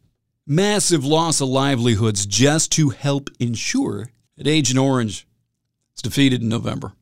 [0.47, 5.27] Massive loss of livelihoods just to help ensure that Agent Orange
[5.97, 6.93] is defeated in November.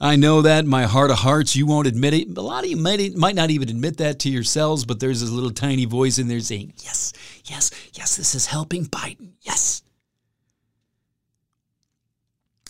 [0.00, 2.36] I know that in my heart of hearts, you won't admit it.
[2.36, 5.30] A lot of you might, might not even admit that to yourselves, but there's this
[5.30, 7.12] little tiny voice in there saying, yes,
[7.44, 9.32] yes, yes, this is helping Biden.
[9.40, 9.83] Yes.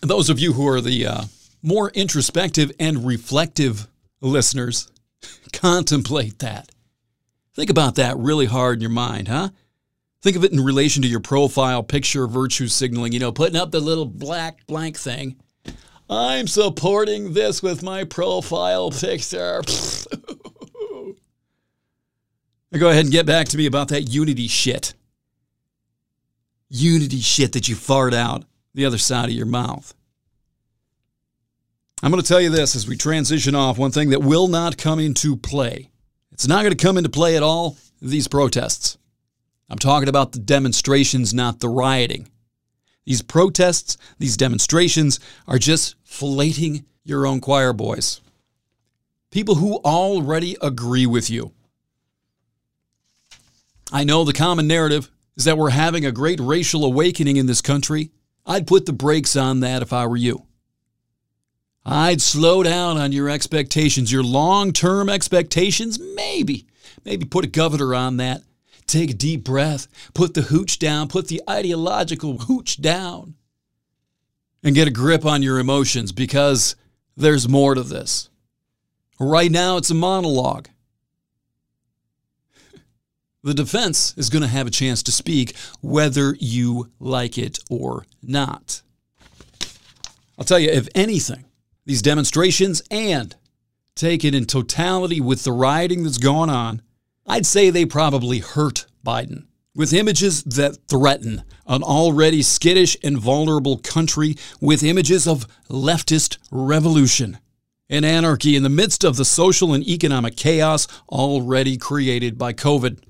[0.04, 1.24] Those of you who are the uh,
[1.62, 3.88] more introspective and reflective
[4.20, 4.90] listeners,
[5.52, 6.70] contemplate that.
[7.54, 9.48] Think about that really hard in your mind, huh?
[10.20, 13.70] Think of it in relation to your profile picture virtue signaling, you know, putting up
[13.70, 15.36] the little black blank thing.
[16.10, 19.62] I'm supporting this with my profile picture.
[22.78, 24.92] Go ahead and get back to me about that unity shit.
[26.68, 29.94] Unity shit that you fart out the other side of your mouth.
[32.02, 34.76] I'm going to tell you this as we transition off one thing that will not
[34.76, 35.90] come into play.
[36.32, 38.98] It's not going to come into play at all these protests.
[39.70, 42.28] I'm talking about the demonstrations, not the rioting.
[43.06, 48.20] These protests, these demonstrations are just flating your own choir boys.
[49.30, 51.52] People who already agree with you.
[53.92, 57.60] I know the common narrative is that we're having a great racial awakening in this
[57.60, 58.10] country.
[58.46, 60.46] I'd put the brakes on that if I were you.
[61.86, 66.66] I'd slow down on your expectations, your long term expectations, maybe.
[67.04, 68.42] Maybe put a governor on that.
[68.86, 73.34] Take a deep breath, put the hooch down, put the ideological hooch down,
[74.62, 76.76] and get a grip on your emotions because
[77.16, 78.28] there's more to this.
[79.18, 80.68] Right now, it's a monologue.
[83.44, 88.06] The defense is going to have a chance to speak whether you like it or
[88.22, 88.80] not.
[90.38, 91.44] I'll tell you, if anything,
[91.84, 93.36] these demonstrations and
[93.94, 96.80] taken in totality with the rioting that's going on,
[97.26, 99.44] I'd say they probably hurt Biden.
[99.74, 107.36] With images that threaten an already skittish and vulnerable country, with images of leftist revolution
[107.90, 113.00] and anarchy in the midst of the social and economic chaos already created by COVID.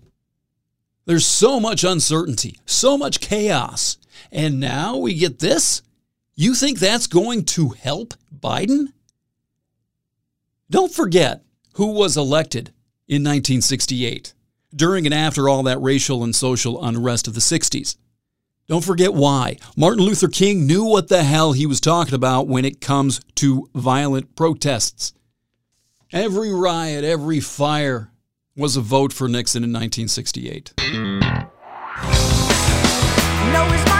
[1.07, 3.99] There's so much uncertainty, so much chaos.
[4.33, 5.83] And now we get this?
[6.35, 8.89] You think that's going to help Biden?
[10.71, 12.69] Don't forget who was elected
[13.07, 14.33] in 1968
[14.75, 17.97] during and after all that racial and social unrest of the 60s.
[18.67, 19.59] Don't forget why.
[19.77, 23.69] Martin Luther King knew what the hell he was talking about when it comes to
[23.75, 25.13] violent protests.
[26.13, 28.11] Every riot, every fire
[28.57, 30.75] was a vote for Nixon in 1968.
[33.53, 33.94] No,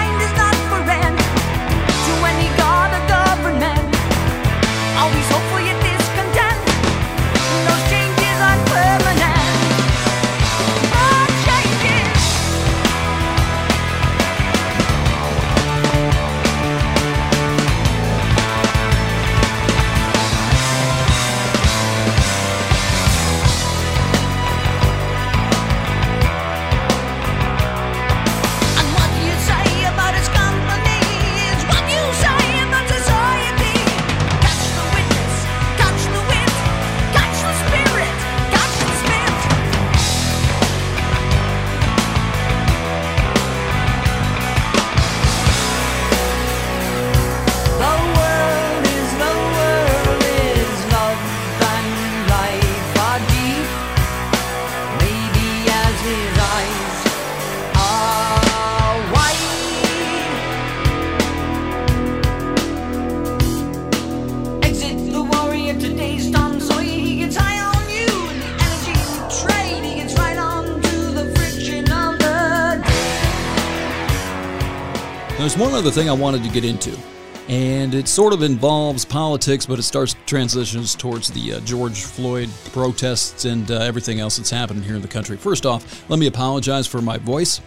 [75.55, 76.99] There's one other thing I wanted to get into,
[77.47, 82.51] and it sort of involves politics, but it starts transitions towards the uh, George Floyd
[82.73, 85.37] protests and uh, everything else that's happening here in the country.
[85.37, 87.61] First off, let me apologize for my voice.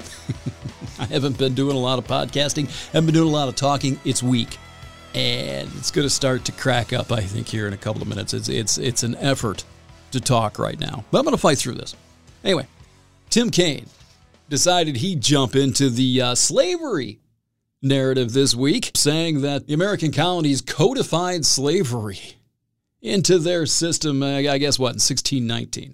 [1.00, 3.98] I haven't been doing a lot of podcasting, haven't been doing a lot of talking.
[4.04, 4.58] It's weak,
[5.16, 7.14] and it's going to start to crack up.
[7.14, 8.34] I think here in a couple of minutes.
[8.34, 9.64] It's it's it's an effort
[10.12, 11.96] to talk right now, but I'm going to fight through this.
[12.44, 12.68] Anyway,
[13.30, 13.86] Tim Kaine
[14.50, 17.20] decided he'd jump into the uh, slavery
[17.82, 22.20] narrative this week, saying that the American colonies codified slavery
[23.02, 25.92] into their system, I guess what, in 1619.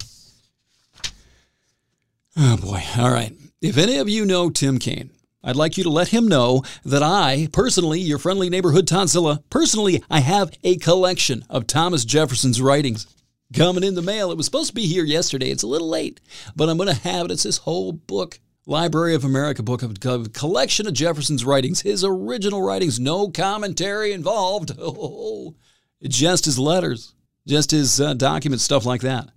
[2.36, 2.82] Oh boy.
[2.98, 3.32] All right.
[3.60, 5.10] If any of you know Tim Kaine,
[5.42, 10.02] I'd like you to let him know that I, personally, your friendly neighborhood Toddzilla, personally,
[10.10, 13.06] I have a collection of Thomas Jefferson's writings
[13.54, 14.30] coming in the mail.
[14.30, 15.50] It was supposed to be here yesterday.
[15.50, 16.20] It's a little late,
[16.56, 17.30] but I'm going to have it.
[17.30, 18.40] It's this whole book.
[18.66, 20.00] Library of America book of
[20.32, 24.72] collection of Jefferson's writings, his original writings, no commentary involved.
[24.80, 25.54] Oh,
[26.02, 27.14] just his letters,
[27.46, 29.30] just his uh, documents, stuff like that.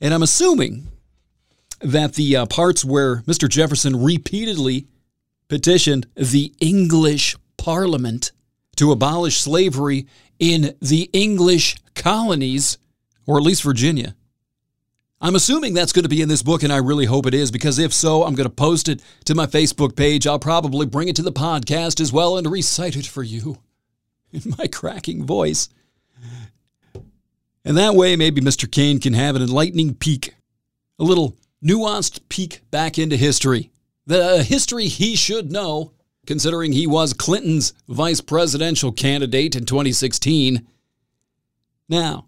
[0.00, 0.88] And I'm assuming
[1.80, 3.48] that the uh, parts where Mr.
[3.48, 4.86] Jefferson repeatedly
[5.48, 8.32] petitioned the English Parliament
[8.76, 10.06] to abolish slavery
[10.38, 12.78] in the English colonies,
[13.26, 14.14] or at least Virginia,
[15.26, 17.50] I'm assuming that's going to be in this book, and I really hope it is,
[17.50, 20.24] because if so, I'm going to post it to my Facebook page.
[20.24, 23.58] I'll probably bring it to the podcast as well and recite it for you
[24.32, 25.68] in my cracking voice.
[27.64, 28.70] And that way, maybe Mr.
[28.70, 30.36] Kaine can have an enlightening peek,
[31.00, 33.72] a little nuanced peek back into history.
[34.06, 35.90] The uh, history he should know,
[36.24, 40.64] considering he was Clinton's vice presidential candidate in 2016.
[41.88, 42.26] Now,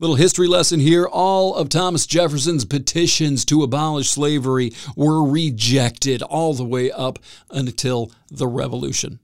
[0.00, 1.06] Little history lesson here.
[1.06, 7.18] All of Thomas Jefferson's petitions to abolish slavery were rejected all the way up
[7.50, 9.18] until the Revolution.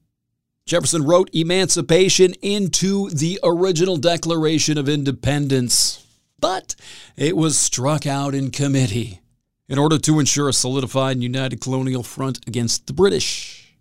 [0.67, 6.05] Jefferson wrote emancipation into the original Declaration of Independence,
[6.41, 6.75] but
[7.17, 9.21] it was struck out in committee
[9.69, 13.77] in order to ensure a solidified and united colonial front against the British.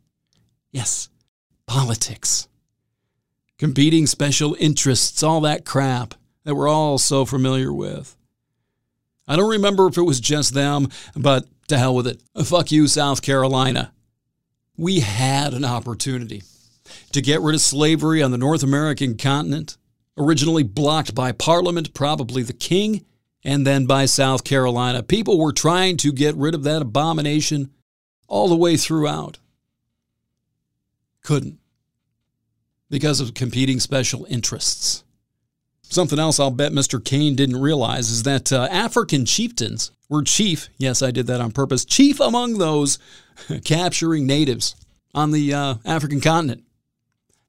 [0.72, 1.10] Yes,
[1.66, 2.48] politics.
[3.58, 6.14] Competing special interests, all that crap
[6.44, 8.16] that we're all so familiar with.
[9.28, 12.22] I don't remember if it was just them, but to hell with it.
[12.46, 13.94] Fuck you, South Carolina.
[14.76, 16.44] We had an opportunity
[17.12, 19.78] to get rid of slavery on the North American continent,
[20.18, 23.06] originally blocked by Parliament, probably the King,
[23.44, 25.04] and then by South Carolina.
[25.04, 27.72] People were trying to get rid of that abomination
[28.28, 29.38] all the way throughout.
[31.22, 31.60] Couldn't
[32.90, 35.03] because of competing special interests.
[35.84, 37.04] Something else I'll bet Mr.
[37.04, 41.52] Kaine didn't realize is that uh, African chieftains were chief, yes, I did that on
[41.52, 43.00] purpose, chief among those
[43.64, 44.76] capturing natives
[45.14, 46.64] on the uh, African continent.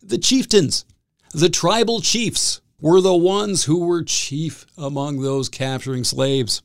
[0.02, 0.84] The chieftains,
[1.32, 6.60] the tribal chiefs, were the ones who were chief among those capturing slaves,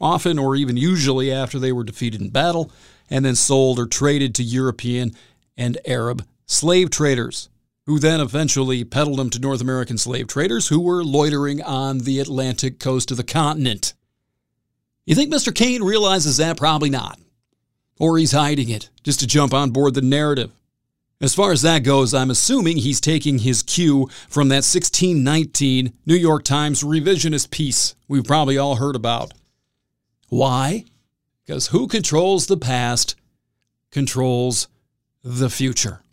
[0.00, 2.70] often or even usually after they were defeated in battle
[3.10, 5.12] and then sold or traded to European
[5.56, 7.48] and Arab slave traders
[7.86, 12.18] who then eventually peddled them to North American slave traders who were loitering on the
[12.18, 13.94] Atlantic coast of the continent.
[15.06, 15.54] You think Mr.
[15.54, 16.56] Kaine realizes that?
[16.56, 17.18] Probably not.
[17.98, 20.50] Or he's hiding it just to jump on board the narrative.
[21.20, 26.14] As far as that goes, I'm assuming he's taking his cue from that 1619 New
[26.14, 29.32] York Times revisionist piece we've probably all heard about.
[30.28, 30.84] Why?
[31.44, 33.14] Because who controls the past
[33.90, 34.68] controls
[35.22, 36.03] the future.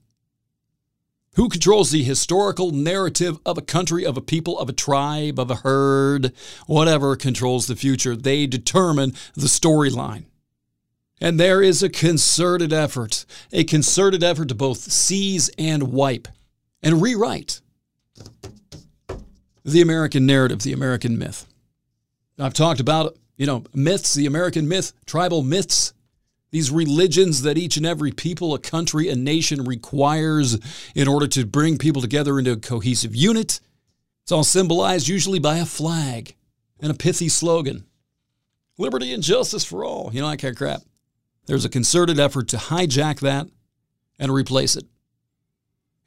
[1.36, 5.49] Who controls the historical narrative of a country, of a people, of a tribe, of
[5.49, 6.34] a herd,
[6.67, 8.15] whatever controls the future?
[8.17, 10.25] They determine the storyline.
[11.21, 16.27] And there is a concerted effort, a concerted effort to both seize and wipe
[16.84, 17.61] and rewrite
[19.63, 21.45] the American narrative, the American myth.
[22.39, 25.93] I've talked about, you know, myths, the American myth, tribal myths,
[26.51, 30.59] these religions that each and every people, a country, a nation requires
[30.93, 33.59] in order to bring people together into a cohesive unit.
[34.23, 36.35] It's all symbolized usually by a flag
[36.79, 37.85] and a pithy slogan
[38.77, 40.09] liberty and justice for all.
[40.13, 40.81] You know, kind of crap.
[41.45, 43.47] There's a concerted effort to hijack that
[44.19, 44.85] and replace it.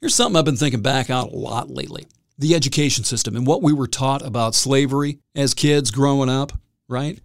[0.01, 2.05] Here's something I've been thinking back on a lot lately
[2.37, 6.51] the education system and what we were taught about slavery as kids growing up,
[6.89, 7.19] right?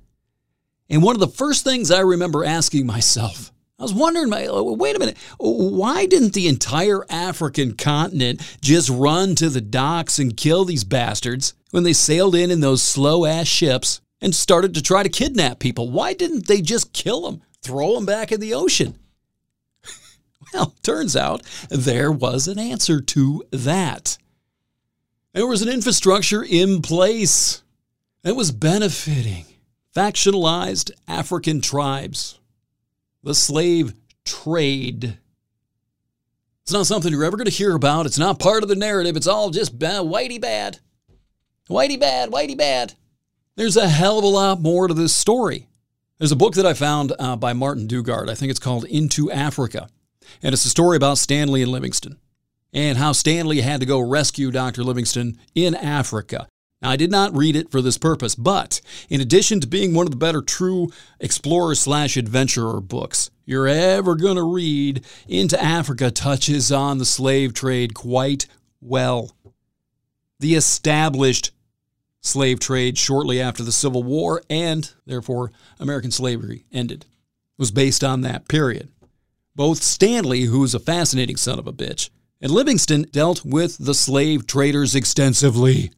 [0.91, 4.97] And one of the first things I remember asking myself, I was wondering, uh, wait
[4.97, 10.64] a minute, why didn't the entire African continent just run to the docks and kill
[10.64, 15.05] these bastards when they sailed in in those slow ass ships and started to try
[15.05, 15.88] to kidnap people?
[15.91, 18.99] Why didn't they just kill them, throw them back in the ocean?
[20.53, 24.18] well, turns out there was an answer to that.
[25.34, 27.62] There was an infrastructure in place
[28.22, 29.47] that was benefiting
[29.95, 32.38] factionalized African tribes,
[33.22, 35.18] the slave trade.
[36.62, 38.07] It's not something you're ever going to hear about.
[38.07, 39.16] It's not part of the narrative.
[39.16, 40.78] It's all just bad, whitey bad.
[41.68, 42.95] Whitey bad, whitey bad.
[43.57, 45.66] There's a hell of a lot more to this story.
[46.18, 48.28] There's a book that I found uh, by Martin Dugard.
[48.28, 49.88] I think it's called Into Africa.
[50.43, 52.18] And it's a story about Stanley and Livingstone
[52.72, 54.84] and how Stanley had to go rescue Dr.
[54.84, 56.47] Livingstone in Africa.
[56.83, 60.07] Now, I did not read it for this purpose, but in addition to being one
[60.07, 66.11] of the better true explorer slash adventurer books, you're ever going to read into Africa
[66.11, 68.47] touches on the slave trade quite
[68.81, 69.37] well.
[70.39, 71.51] The established
[72.22, 77.05] slave trade shortly after the Civil War and, therefore, American slavery ended
[77.59, 78.89] was based on that period.
[79.55, 82.09] Both Stanley, who's a fascinating son of a bitch,
[82.41, 85.91] and Livingstone dealt with the slave traders extensively,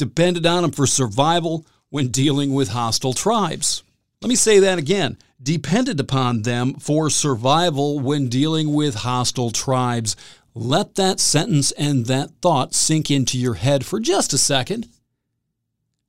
[0.00, 3.84] depended on them for survival when dealing with hostile tribes.
[4.20, 10.16] Let me say that again depended upon them for survival when dealing with hostile tribes.
[10.54, 14.88] Let that sentence and that thought sink into your head for just a second.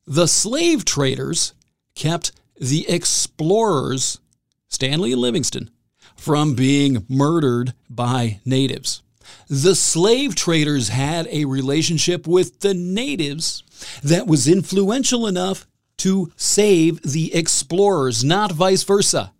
[0.06, 1.54] The slave traders
[1.96, 4.20] kept the explorers,
[4.68, 5.70] Stanley and Livingstone,
[6.16, 9.02] from being murdered by natives.
[9.48, 13.64] The slave traders had a relationship with the natives
[14.04, 15.68] that was influential enough
[15.98, 19.34] to save the explorers, not vice versa.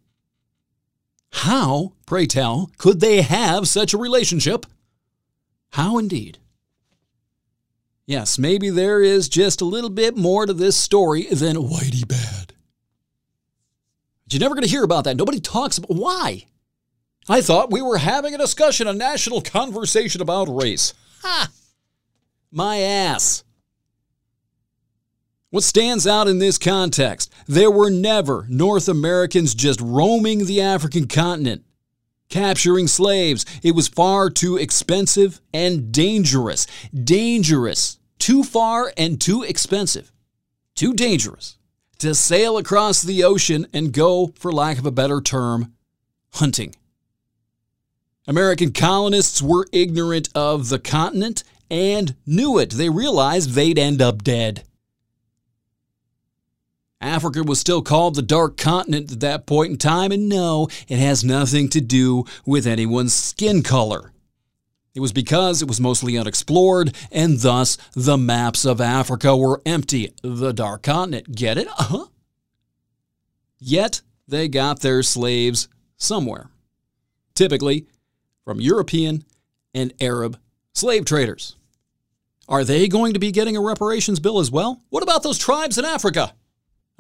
[1.32, 4.66] How, pray tell, could they have such a relationship?
[5.72, 6.38] How indeed?
[8.06, 12.54] Yes, maybe there is just a little bit more to this story than Whitey Bad.
[14.24, 15.18] But you're never going to hear about that.
[15.18, 16.46] Nobody talks about why.
[17.30, 20.94] I thought we were having a discussion, a national conversation about race.
[21.22, 21.50] Ha!
[22.52, 23.44] My ass.
[25.52, 27.30] What stands out in this context?
[27.46, 31.66] There were never North Americans just roaming the African continent,
[32.30, 33.46] capturing slaves.
[33.62, 36.68] It was far too expensive and dangerous.
[36.94, 38.00] Dangerous.
[38.18, 40.14] Too far and too expensive.
[40.74, 41.58] Too dangerous
[42.00, 45.74] to sail across the ocean and go, for lack of a better term,
[46.36, 46.74] hunting.
[48.26, 52.70] American colonists were ignorant of the continent and knew it.
[52.70, 54.64] They realized they'd end up dead.
[57.02, 61.00] Africa was still called the Dark Continent at that point in time, and no, it
[61.00, 64.14] has nothing to do with anyone's skin color.
[64.94, 70.14] It was because it was mostly unexplored, and thus the maps of Africa were empty.
[70.22, 71.68] The Dark Continent, get it?
[71.68, 72.06] Uh huh.
[73.58, 76.50] Yet they got their slaves somewhere.
[77.34, 77.88] Typically
[78.44, 79.24] from European
[79.74, 80.38] and Arab
[80.74, 81.56] slave traders.
[82.48, 84.82] Are they going to be getting a reparations bill as well?
[84.90, 86.34] What about those tribes in Africa?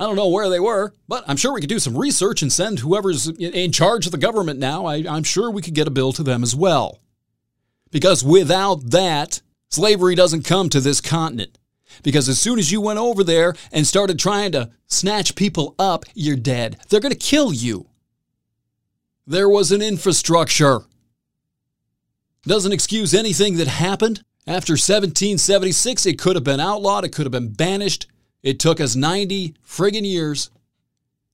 [0.01, 2.51] I don't know where they were, but I'm sure we could do some research and
[2.51, 4.87] send whoever's in charge of the government now.
[4.87, 6.97] I, am sure we could get a bill to them as well.
[7.91, 11.59] Because without that, slavery doesn't come to this continent.
[12.01, 16.05] Because as soon as you went over there and started trying to snatch people up,
[16.15, 16.77] you're dead.
[16.89, 17.87] They're going to kill you.
[19.27, 20.79] There was an infrastructure.
[22.41, 24.23] Doesn't excuse anything that happened.
[24.47, 28.07] After 1776, it could have been outlawed, it could have been banished,
[28.43, 30.49] it took us 90 friggin' years,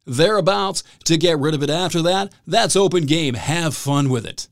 [0.05, 2.33] thereabouts, to get rid of it after that.
[2.45, 3.35] That's open game.
[3.35, 4.47] Have fun with it.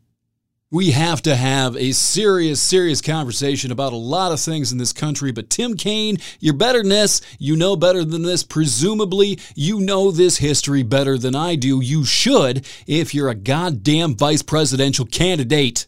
[0.72, 4.92] We have to have a serious, serious conversation about a lot of things in this
[4.92, 5.32] country.
[5.32, 7.22] But Tim Kaine, you're better than this.
[7.40, 8.44] You know better than this.
[8.44, 11.82] Presumably, you know this history better than I do.
[11.82, 15.88] You should if you're a goddamn vice presidential candidate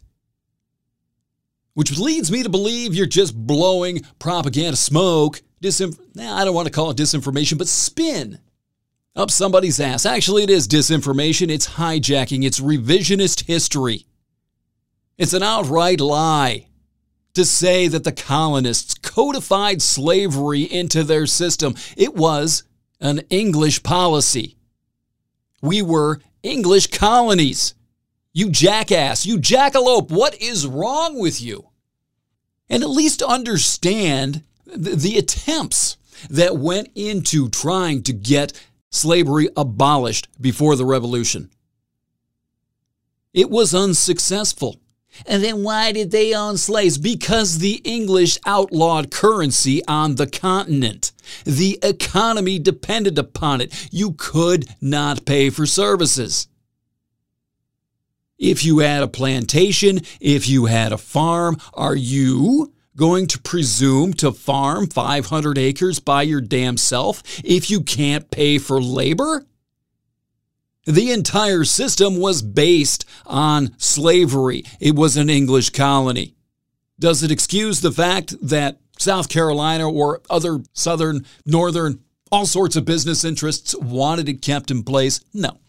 [1.78, 6.72] which leads me to believe you're just blowing propaganda smoke, disinf- I don't want to
[6.72, 8.40] call it disinformation, but spin
[9.16, 10.06] up somebody's ass.
[10.06, 14.06] Actually, it is disinformation, it's hijacking, it's revisionist history.
[15.16, 16.68] It's an outright lie
[17.34, 21.74] to say that the colonists codified slavery into their system.
[21.96, 22.62] It was
[23.00, 24.56] an English policy.
[25.60, 27.74] We were English colonies.
[28.32, 31.68] You jackass, you jackalope, what is wrong with you?
[32.68, 34.44] And at least understand
[34.74, 35.96] the, attempts
[36.30, 38.52] that went into trying to get
[38.90, 41.50] slavery abolished before the revolution.
[43.32, 44.80] It was unsuccessful.
[45.26, 46.98] And then why did they own slaves?
[46.98, 51.12] Because the English outlawed currency on the continent.
[51.44, 53.88] The economy depended upon it.
[53.90, 56.48] You could not pay for services.
[58.38, 64.12] If you had a plantation, if you had a farm, are you going to presume
[64.12, 69.46] to farm 500 acres by your damn self if you can't pay for labor?
[70.84, 74.64] The entire system was based on slavery.
[74.80, 76.34] It was an English colony.
[76.98, 82.00] Does it excuse the fact that South Carolina or other southern, northern,
[82.32, 85.20] all sorts of business interests wanted it kept in place?
[85.32, 85.60] No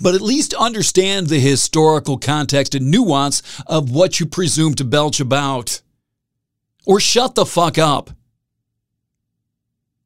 [0.00, 5.20] but at least understand the historical context and nuance of what you presume to belch
[5.20, 5.80] about.
[6.86, 8.10] Or shut the fuck up.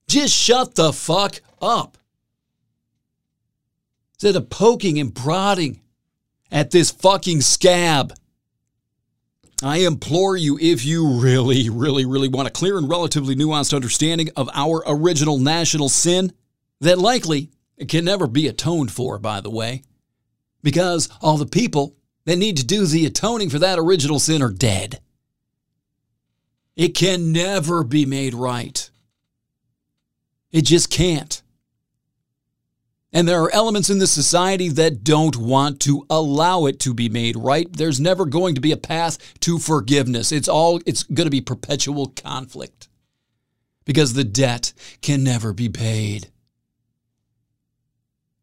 [0.09, 1.99] Just shut the fuck up.
[4.15, 5.81] instead of poking and prodding
[6.51, 8.13] at this fucking scab.
[9.63, 14.31] I implore you, if you really, really, really want a clear and relatively nuanced understanding
[14.37, 16.33] of our original national sin,
[16.81, 17.51] that likely
[17.89, 19.83] can never be atoned for, by the way,
[20.63, 24.51] because all the people that need to do the atoning for that original sin are
[24.51, 25.01] dead.
[26.77, 28.91] It can never be made right.
[30.53, 31.43] It just can't.
[33.13, 37.09] And there are elements in this society that don't want to allow it to be
[37.09, 37.71] made right.
[37.73, 40.31] There's never going to be a path to forgiveness.
[40.31, 42.89] It's all it's going to be perpetual conflict.
[43.85, 46.29] Because the debt can never be paid.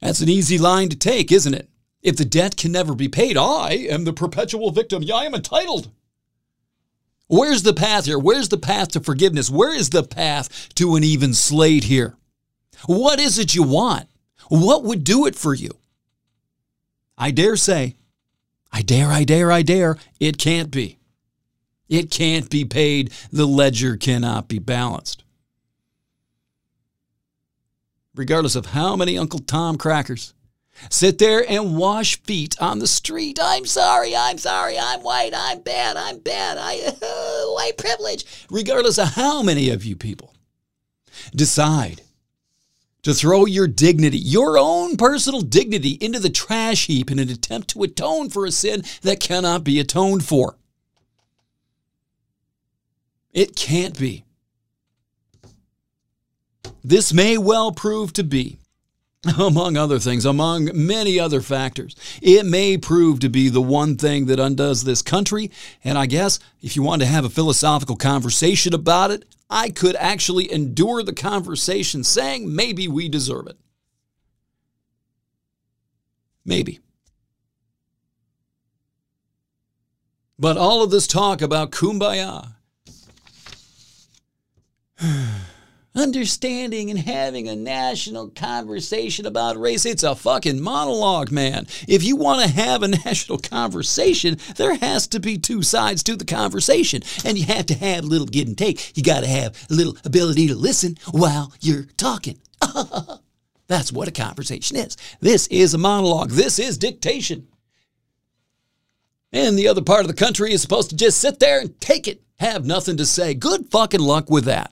[0.02, 1.70] That's an easy line to take, isn't it?
[2.02, 5.02] If the debt can never be paid, I am the perpetual victim.
[5.02, 5.92] Yeah, I am entitled.
[7.28, 8.20] Where's the path here?
[8.20, 9.50] Where's the path to forgiveness?
[9.50, 12.16] Where is the path to an even slate here?
[12.86, 14.08] What is it you want?
[14.50, 15.72] What would do it for you?
[17.18, 17.96] I dare say,
[18.72, 21.00] I dare, I dare, I dare, it can't be.
[21.90, 23.12] It can't be paid.
[23.32, 25.24] The ledger cannot be balanced.
[28.16, 30.34] Regardless of how many Uncle Tom crackers
[30.90, 33.40] sit there and wash feet on the street.
[33.42, 36.76] I'm sorry, I'm sorry, I'm white, I'm bad, I'm bad, I
[37.56, 38.26] white privilege.
[38.50, 40.34] Regardless of how many of you people
[41.36, 42.02] decide
[43.04, 47.70] to throw your dignity, your own personal dignity, into the trash heap in an attempt
[47.70, 50.58] to atone for a sin that cannot be atoned for.
[53.32, 54.26] It can't be.
[56.84, 58.60] This may well prove to be,
[59.38, 64.28] among other things, among many other factors, it may prove to be the one thing
[64.28, 65.52] that undoes this country.
[65.84, 69.96] And I guess if you want to have a philosophical conversation about it, I could
[69.96, 73.58] actually endure the conversation saying maybe we deserve it.
[76.46, 76.80] Maybe.
[80.40, 82.54] But all of this talk about kumbaya,
[85.98, 91.66] understanding and having a national conversation about race, it's a fucking monologue, man.
[91.88, 96.16] If you want to have a national conversation, there has to be two sides to
[96.16, 97.02] the conversation.
[97.26, 98.96] And you have to have a little give and take.
[98.96, 102.40] You got to have a little ability to listen while you're talking.
[103.68, 104.96] That's what a conversation is.
[105.20, 106.30] This is a monologue.
[106.30, 107.48] This is dictation.
[109.34, 112.08] And the other part of the country is supposed to just sit there and take
[112.08, 113.34] it, have nothing to say.
[113.34, 114.72] Good fucking luck with that.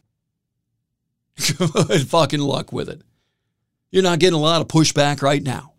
[1.58, 3.02] Good fucking luck with it.
[3.92, 5.74] You're not getting a lot of pushback right now.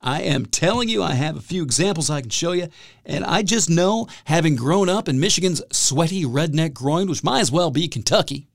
[0.00, 2.68] I am telling you, I have a few examples I can show you,
[3.04, 7.50] and I just know, having grown up in Michigan's sweaty redneck groin, which might as
[7.50, 8.46] well be Kentucky,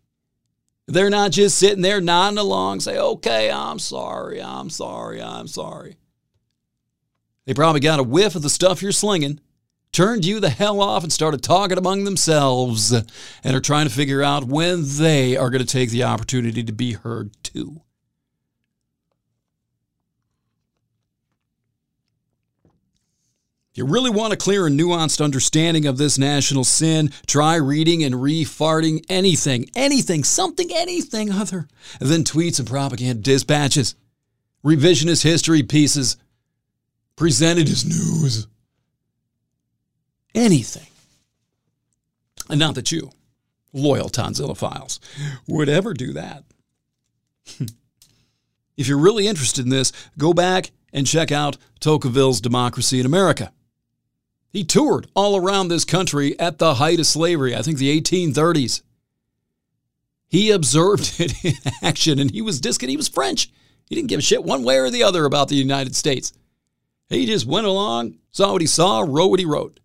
[0.87, 5.97] they're not just sitting there nodding along, say, okay, I'm sorry, I'm sorry, I'm sorry.
[7.45, 9.39] They probably got a whiff of the stuff you're slinging,
[9.91, 14.23] turned you the hell off, and started talking among themselves, and are trying to figure
[14.23, 17.81] out when they are going to take the opportunity to be heard too.
[23.73, 28.03] If you really want a clear and nuanced understanding of this national sin, try reading
[28.03, 31.69] and re-farting anything, anything, something, anything other
[31.99, 33.95] than tweets and propaganda dispatches,
[34.61, 36.17] revisionist history pieces,
[37.15, 38.47] presented as news.
[40.33, 40.87] Anything.
[42.49, 43.11] And not that you,
[43.73, 44.99] loyal toddzillophiles,
[45.47, 46.43] would ever do that.
[48.77, 53.51] if you're really interested in this, go back and check out Tocqueville's Democracy in America.
[54.51, 58.81] He toured all around this country at the height of slavery, I think the 1830s.
[60.27, 62.89] He observed it in action and he was discount.
[62.89, 63.49] He was French.
[63.87, 66.33] He didn't give a shit one way or the other about the United States.
[67.09, 69.80] He just went along, saw what he saw, wrote what he wrote.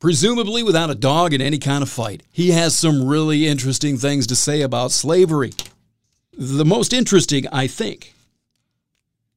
[0.00, 2.22] Presumably without a dog in any kind of fight.
[2.30, 5.52] He has some really interesting things to say about slavery.
[6.32, 8.14] The most interesting, I think,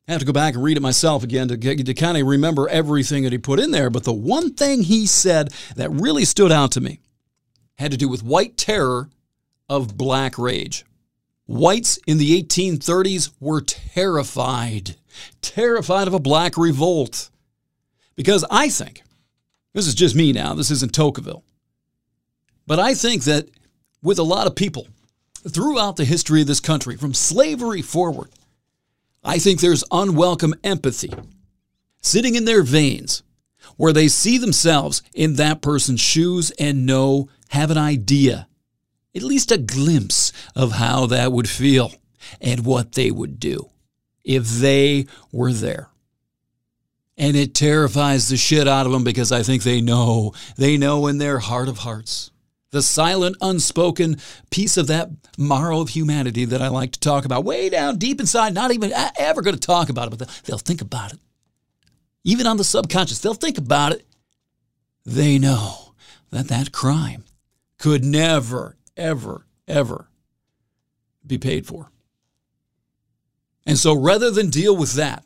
[0.08, 2.68] I have to go back and read it myself again to, to kind of remember
[2.68, 3.90] everything that he put in there.
[3.90, 7.00] But the one thing he said that really stood out to me
[7.78, 9.10] had to do with white terror
[9.70, 10.86] of black rage.
[11.48, 14.96] Whites in the 1830s were terrified,
[15.42, 17.30] terrified of a black revolt.
[18.16, 19.02] Because I think,
[19.74, 21.44] this is just me now, this isn't Tocqueville,
[22.68, 23.50] but I think that
[24.04, 24.88] with a lot of people
[25.48, 28.30] throughout the history of this country, from slavery forward,
[29.24, 31.14] I think there's unwelcome empathy
[32.02, 33.24] sitting in their veins
[33.78, 38.48] where they see themselves in that person's shoes and know, have an idea,
[39.16, 41.92] at least a glimpse of how that would feel
[42.40, 43.70] and what they would do.
[44.24, 45.91] if they were there.
[47.18, 51.08] And it terrifies the shit out of them because I think they know, they know
[51.08, 52.32] in their heart of hearts,
[52.72, 54.18] the silent, unspoken
[54.50, 58.20] piece of that marrow of humanity that I like to talk about, way down deep
[58.20, 61.20] inside, not even ever going to talk about it, but they'll, think about it.
[62.24, 64.06] Even on the subconscious, they'll think about it.
[65.06, 65.94] They know
[66.30, 67.26] that that crime
[67.78, 70.08] could never, ever, ever
[71.26, 71.92] be paid for.
[73.66, 75.26] And so rather than deal with that,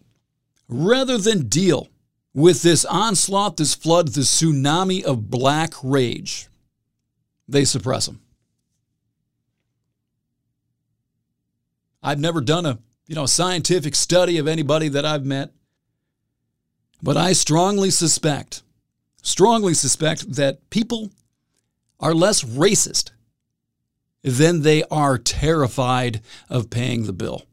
[0.67, 1.89] rather than deal
[2.33, 6.47] with this onslaught, this flood, this tsunami of black rage,
[7.47, 8.21] they suppress them.
[12.03, 15.51] I've never done a you know scientific study of anybody that I've met,
[17.01, 18.61] but I strongly suspect,
[19.21, 21.11] strongly suspect that people
[21.99, 23.11] are less racist
[24.23, 27.43] than they are terrified of paying the bill.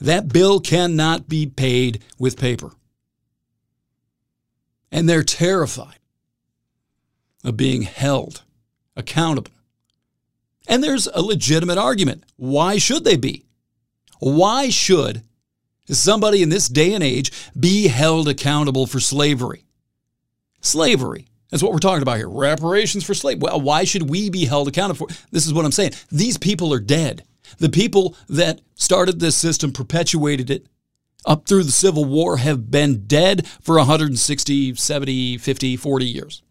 [0.00, 2.72] That bill cannot be paid with paper.
[4.92, 5.98] And they're terrified
[7.44, 8.42] of being held
[8.96, 9.52] accountable.
[10.68, 12.24] And there's a legitimate argument.
[12.36, 13.44] Why should they be?
[14.18, 15.22] Why should
[15.88, 19.64] somebody in this day and age be held accountable for slavery?
[20.60, 21.26] Slavery.
[21.50, 22.28] That's what we're talking about here.
[22.28, 23.40] Reparations for slavery.
[23.42, 25.14] Well, why should we be held accountable for?
[25.30, 25.92] This is what I'm saying.
[26.10, 27.24] These people are dead.
[27.58, 30.66] The people that started this system, perpetuated it
[31.24, 36.42] up through the Civil War, have been dead for 160, 70, 50, 40 years.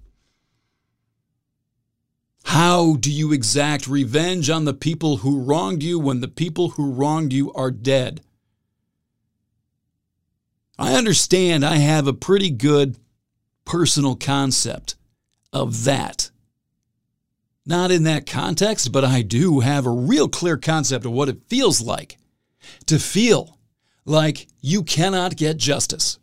[2.45, 6.91] How do you exact revenge on the people who wronged you when the people who
[6.91, 8.21] wronged you are dead?
[10.77, 12.97] I understand I have a pretty good
[13.65, 14.95] personal concept
[15.51, 16.29] of that.
[17.65, 21.47] Not in that context, but I do have a real clear concept of what it
[21.47, 22.17] feels like
[22.85, 23.57] to feel
[24.05, 26.19] like you cannot get justice,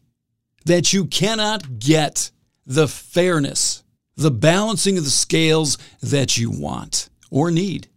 [0.64, 2.30] that you cannot get
[2.64, 3.82] the fairness
[4.16, 7.88] the balancing of the scales that you want or need.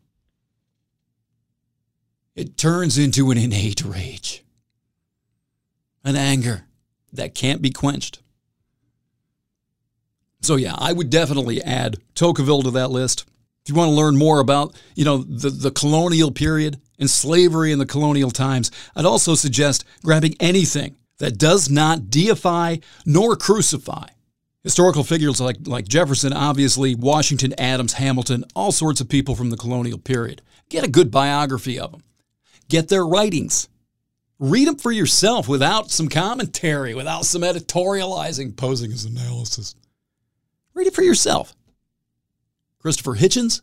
[2.36, 4.44] It turns into an innate rage,
[6.04, 6.66] an anger
[7.14, 8.22] that can't be quenched.
[10.42, 13.26] So yeah, I would definitely add Tocqueville to that list.
[13.66, 17.72] If you want to learn more about, you know, the, the colonial period and slavery
[17.72, 24.08] in the colonial times, I'd also suggest grabbing anything that does not deify nor crucify
[24.66, 29.58] Historical figures like, like Jefferson, obviously, Washington, Adams, Hamilton, all sorts of people from the
[29.58, 30.42] colonial period.
[30.70, 32.02] Get a good biography of them.
[32.68, 33.70] Get their writings.
[34.40, 39.76] Read them for yourself without some commentary, without some editorializing, posing as analysis.
[40.74, 41.56] Read it for yourself.
[42.86, 43.62] Christopher Hitchens,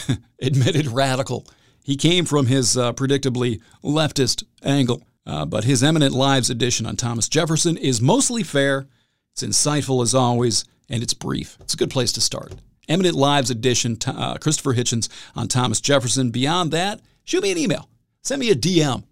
[0.42, 1.46] admitted radical.
[1.84, 6.96] He came from his uh, predictably leftist angle, uh, but his Eminent Lives edition on
[6.96, 8.88] Thomas Jefferson is mostly fair
[9.30, 11.56] it's insightful as always, and it's brief.
[11.60, 12.56] It's a good place to start.
[12.88, 16.32] Eminent Lives edition, uh, Christopher Hitchens on Thomas Jefferson.
[16.32, 17.88] Beyond that, shoot me an email.
[18.22, 19.04] Send me a DM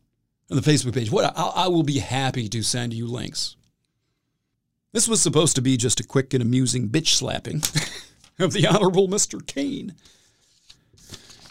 [0.51, 1.13] on the Facebook page.
[1.13, 3.55] What I, I will be happy to send you links.
[4.91, 7.63] This was supposed to be just a quick and amusing bitch slapping
[8.43, 9.45] of the Honorable Mr.
[9.47, 9.95] Kaine.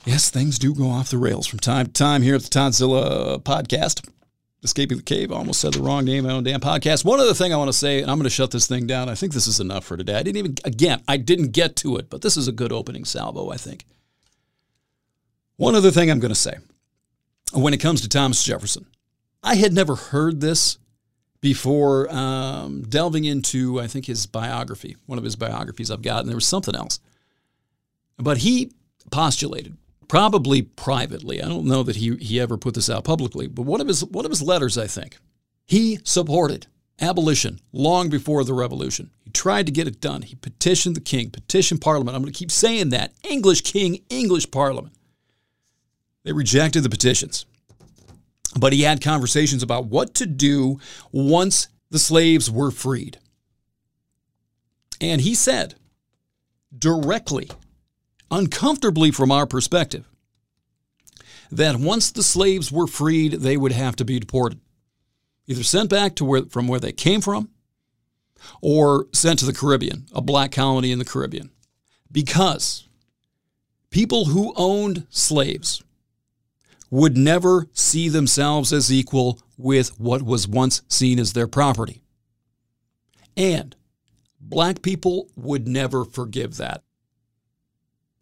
[0.06, 3.42] Yes, things do go off the rails from time to time here at the Toddzilla
[3.44, 4.08] podcast.
[4.64, 5.32] Escaping the Cave.
[5.32, 7.04] I almost said the wrong name on damn podcast.
[7.04, 9.10] One other thing I want to say, and I'm going to shut this thing down.
[9.10, 10.16] I think this is enough for today.
[10.16, 13.04] I didn't even, again, I didn't get to it, but this is a good opening
[13.04, 13.86] salvo, I think.
[15.58, 16.58] One other thing I'm going to say
[17.54, 18.86] when it comes to Thomas Jefferson,
[19.44, 20.78] I had never heard this
[21.42, 26.30] before um, delving into, I think, his biography, one of his biographies I've got, and
[26.30, 27.00] there was something else.
[28.18, 28.72] But he
[29.10, 29.76] postulated
[30.08, 31.42] probably privately.
[31.42, 34.06] I don't know that he, he ever put this out publicly, but one of his
[34.06, 35.18] one of his letters, I think,
[35.66, 36.68] he supported
[37.00, 39.10] abolition long before the revolution.
[39.24, 40.22] He tried to get it done.
[40.22, 42.16] He petitioned the king, petitioned parliament.
[42.16, 43.14] I'm going to keep saying that.
[43.24, 44.94] English king, English parliament.
[46.24, 47.46] They rejected the petitions.
[48.60, 50.80] But he had conversations about what to do
[51.12, 53.18] once the slaves were freed.
[55.00, 55.76] And he said
[56.78, 57.50] directly
[58.32, 60.08] uncomfortably from our perspective,
[61.52, 64.60] that once the slaves were freed, they would have to be deported,
[65.48, 67.50] either sent back to where, from where they came from
[68.62, 71.52] or sent to the Caribbean, a black colony in the Caribbean.
[72.12, 72.88] Because
[73.90, 75.84] people who owned slaves
[76.92, 82.04] would never see themselves as equal with what was once seen as their property.
[83.36, 83.76] And
[84.40, 86.84] black people would never forgive that.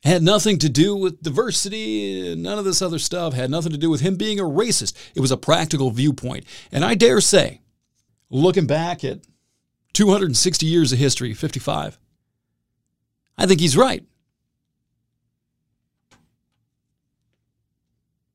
[0.03, 3.89] Had nothing to do with diversity, none of this other stuff, had nothing to do
[3.89, 4.93] with him being a racist.
[5.13, 6.45] It was a practical viewpoint.
[6.71, 7.61] And I dare say,
[8.29, 9.19] looking back at
[9.93, 11.99] 260 years of history, 55,
[13.37, 14.05] I think he's right.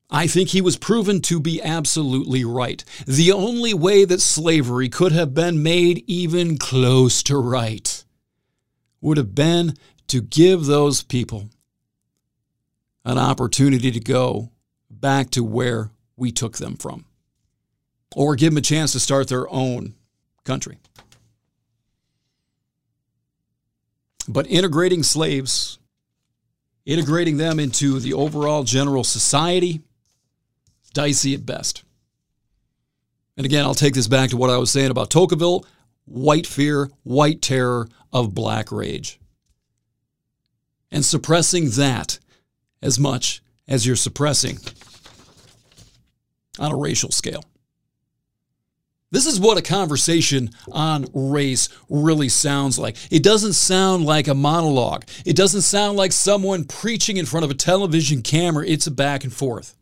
[0.09, 2.83] I think he was proven to be absolutely right.
[3.07, 8.03] The only way that slavery could have been made even close to right
[9.01, 9.73] would have been
[10.07, 11.49] to give those people
[13.03, 14.51] an opportunity to go
[14.89, 17.05] back to where we took them from,
[18.15, 19.93] or give them a chance to start their own
[20.43, 20.77] country.
[24.27, 25.77] But integrating slaves,
[26.85, 29.81] integrating them into the overall general society,
[30.95, 31.83] dicey at best.
[33.37, 35.65] And again, I'll take this back to what I was saying about Tocqueville
[36.05, 39.19] white fear, white terror of black rage.
[40.91, 42.19] And suppressing that
[42.81, 44.59] as much as you're suppressing
[46.59, 47.43] on a racial scale.
[49.11, 52.97] This is what a conversation on race really sounds like.
[53.11, 55.05] It doesn't sound like a monologue.
[55.25, 58.65] It doesn't sound like someone preaching in front of a television camera.
[58.67, 59.75] It's a back and forth.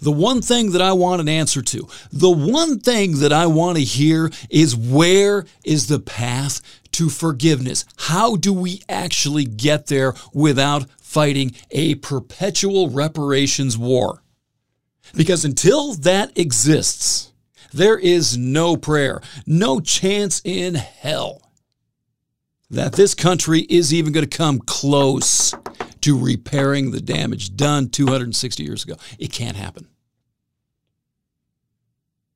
[0.00, 3.78] The one thing that I want an answer to, the one thing that I want
[3.78, 6.60] to hear is where is the path
[6.92, 7.84] to forgiveness?
[7.96, 14.22] How do we actually get there without fighting a perpetual reparations war?
[15.14, 17.32] Because until that exists,
[17.72, 21.42] there is no prayer, no chance in hell
[22.70, 25.54] that this country is even going to come close
[26.04, 28.94] to repairing the damage done 260 years ago.
[29.18, 29.88] It can't happen.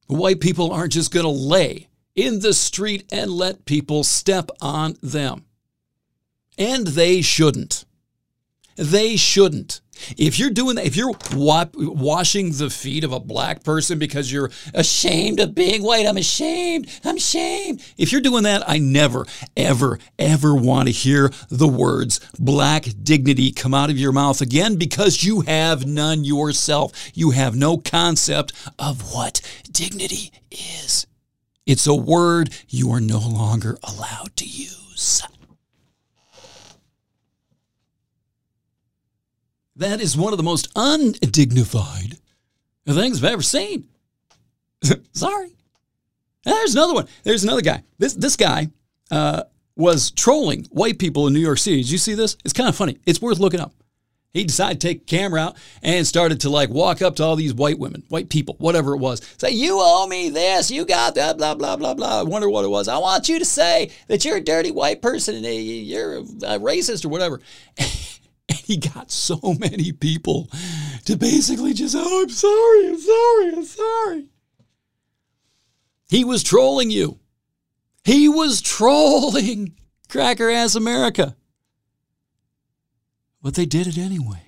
[0.07, 4.97] White people aren't just going to lay in the street and let people step on
[5.03, 5.45] them.
[6.57, 7.85] And they shouldn't.
[8.77, 9.83] They shouldn't.
[10.16, 14.32] If you're doing that, if you're wa- washing the feet of a black person because
[14.32, 17.82] you're ashamed of being white, I'm ashamed, I'm ashamed.
[17.96, 19.26] If you're doing that, I never,
[19.57, 24.76] ever, ever want to hear the words black dignity come out of your mouth again
[24.76, 26.92] because you have none yourself.
[27.14, 29.40] You have no concept of what
[29.70, 31.07] dignity is.
[31.66, 35.22] It's a word you are no longer allowed to use.
[39.79, 42.18] That is one of the most undignified
[42.85, 43.89] things I've ever seen.
[45.12, 45.51] Sorry.
[46.45, 47.07] There's another one.
[47.22, 47.85] There's another guy.
[47.97, 48.68] This this guy
[49.12, 49.45] uh,
[49.76, 51.76] was trolling white people in New York City.
[51.76, 52.37] Did you see this?
[52.45, 52.99] It's kind of funny.
[53.07, 53.72] It's worth looking up.
[54.33, 57.55] He decided to take camera out and started to like walk up to all these
[57.55, 59.22] white women, white people, whatever it was.
[59.39, 62.20] Say, you owe me this, you got that, blah, blah, blah, blah.
[62.20, 62.89] I wonder what it was.
[62.89, 67.05] I want you to say that you're a dirty white person and you're a racist
[67.05, 67.41] or whatever.
[68.69, 70.51] He got so many people
[71.07, 74.27] to basically just, oh, I'm sorry, I'm sorry, I'm sorry.
[76.11, 77.19] He was trolling you.
[78.05, 79.75] He was trolling
[80.11, 81.35] Cracker Ass America.
[83.41, 84.43] But they did it anyway.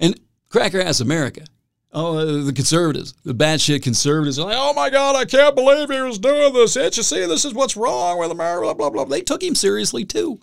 [0.00, 0.18] And
[0.48, 1.44] Cracker Ass America,
[1.92, 5.54] oh, uh, the conservatives, the bad shit conservatives are like, oh my God, I can't
[5.54, 6.78] believe he was doing this.
[6.78, 8.74] Can't you see this is what's wrong with America?
[8.74, 9.04] Blah, blah, blah.
[9.04, 10.40] They took him seriously too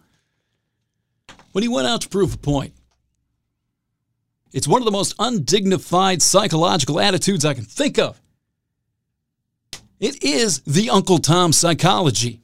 [1.52, 2.74] when he went out to prove a point.
[4.54, 8.20] It's one of the most undignified psychological attitudes I can think of.
[10.00, 12.42] It is the Uncle Tom psychology.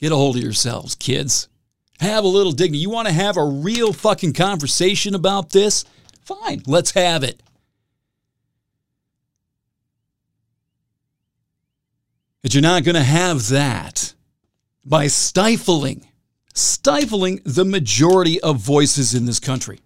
[0.00, 1.48] Get a hold of yourselves, kids.
[2.00, 2.78] Have a little dignity.
[2.78, 5.84] You want to have a real fucking conversation about this?
[6.24, 7.42] Fine, let's have it.
[12.42, 14.13] But you're not going to have that
[14.84, 16.06] by stifling,
[16.54, 19.80] stifling the majority of voices in this country.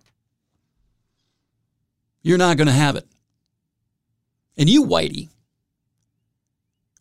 [2.22, 3.06] You're not going to have it.
[4.56, 5.28] And you, Whitey,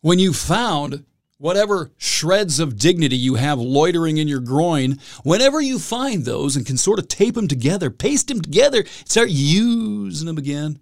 [0.00, 1.04] when you found
[1.38, 6.66] whatever shreds of dignity you have loitering in your groin, whenever you find those and
[6.66, 10.78] can sort of tape them together, paste them together, start using them again.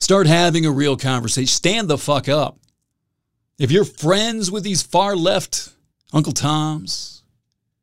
[0.00, 1.48] Start having a real conversation.
[1.48, 2.58] Stand the fuck up.
[3.58, 5.70] If you're friends with these far left
[6.12, 7.24] Uncle Toms,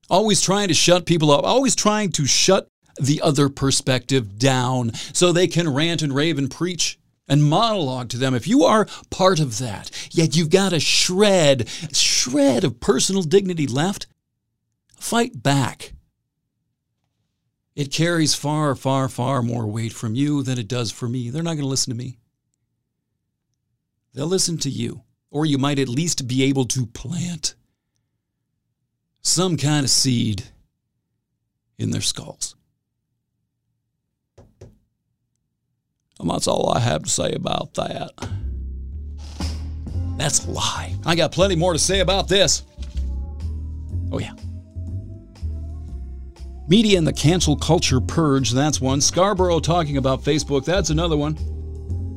[0.09, 5.33] always trying to shut people up, always trying to shut the other perspective down so
[5.33, 6.97] they can rant and rave and preach
[7.27, 8.33] and monologue to them.
[8.33, 13.67] If you are part of that, yet you've got a shred, shred of personal dignity
[13.67, 14.07] left,
[14.95, 15.91] fight back.
[17.75, 21.29] It carries far, far, far more weight from you than it does for me.
[21.29, 22.17] They're not going to listen to me.
[24.13, 25.01] They'll listen to you
[25.35, 27.55] or you might at least be able to plant
[29.21, 30.45] some kind of seed
[31.77, 32.55] in their skulls.
[36.21, 38.11] And that's all I have to say about that.
[40.15, 40.95] That's a lie.
[41.05, 42.63] I got plenty more to say about this.
[44.13, 44.35] Oh, yeah.
[46.69, 49.01] Media and the cancel culture purge, that's one.
[49.01, 51.35] Scarborough talking about Facebook, that's another one.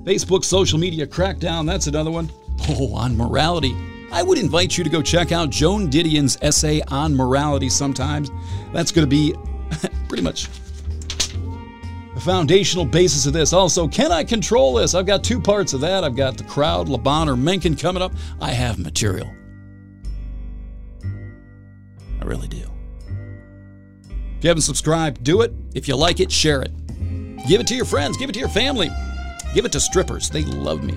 [0.05, 2.31] Facebook social media crackdown, that's another one.
[2.69, 3.77] Oh, on morality.
[4.11, 8.31] I would invite you to go check out Joan Didion's essay on morality sometimes.
[8.73, 9.35] That's going to be
[10.09, 10.49] pretty much
[12.15, 13.53] the foundational basis of this.
[13.53, 14.95] Also, can I control this?
[14.95, 16.03] I've got two parts of that.
[16.03, 18.13] I've got the crowd, Le Bon or Mencken coming up.
[18.41, 19.33] I have material.
[22.21, 22.69] I really do.
[24.39, 25.53] If you haven't subscribed, do it.
[25.75, 26.73] If you like it, share it.
[27.47, 28.91] Give it to your friends, give it to your family,
[29.55, 30.29] give it to strippers.
[30.29, 30.95] They love me.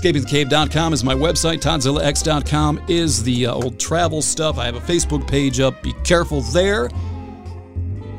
[0.00, 1.58] EscapingTheCave.com is my website.
[1.58, 4.56] ToddzillaX.com is the uh, old travel stuff.
[4.56, 5.82] I have a Facebook page up.
[5.82, 6.88] Be careful there.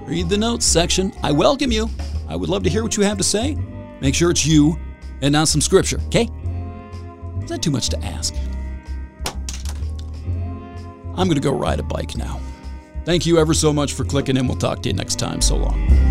[0.05, 1.11] Read the notes section.
[1.23, 1.89] I welcome you.
[2.29, 3.57] I would love to hear what you have to say.
[3.99, 4.77] Make sure it's you
[5.23, 6.29] and not some scripture, okay?
[7.41, 8.36] Is that too much to ask?
[11.15, 12.39] I'm going to go ride a bike now.
[13.05, 14.47] Thank you ever so much for clicking in.
[14.47, 15.41] We'll talk to you next time.
[15.41, 16.11] So long.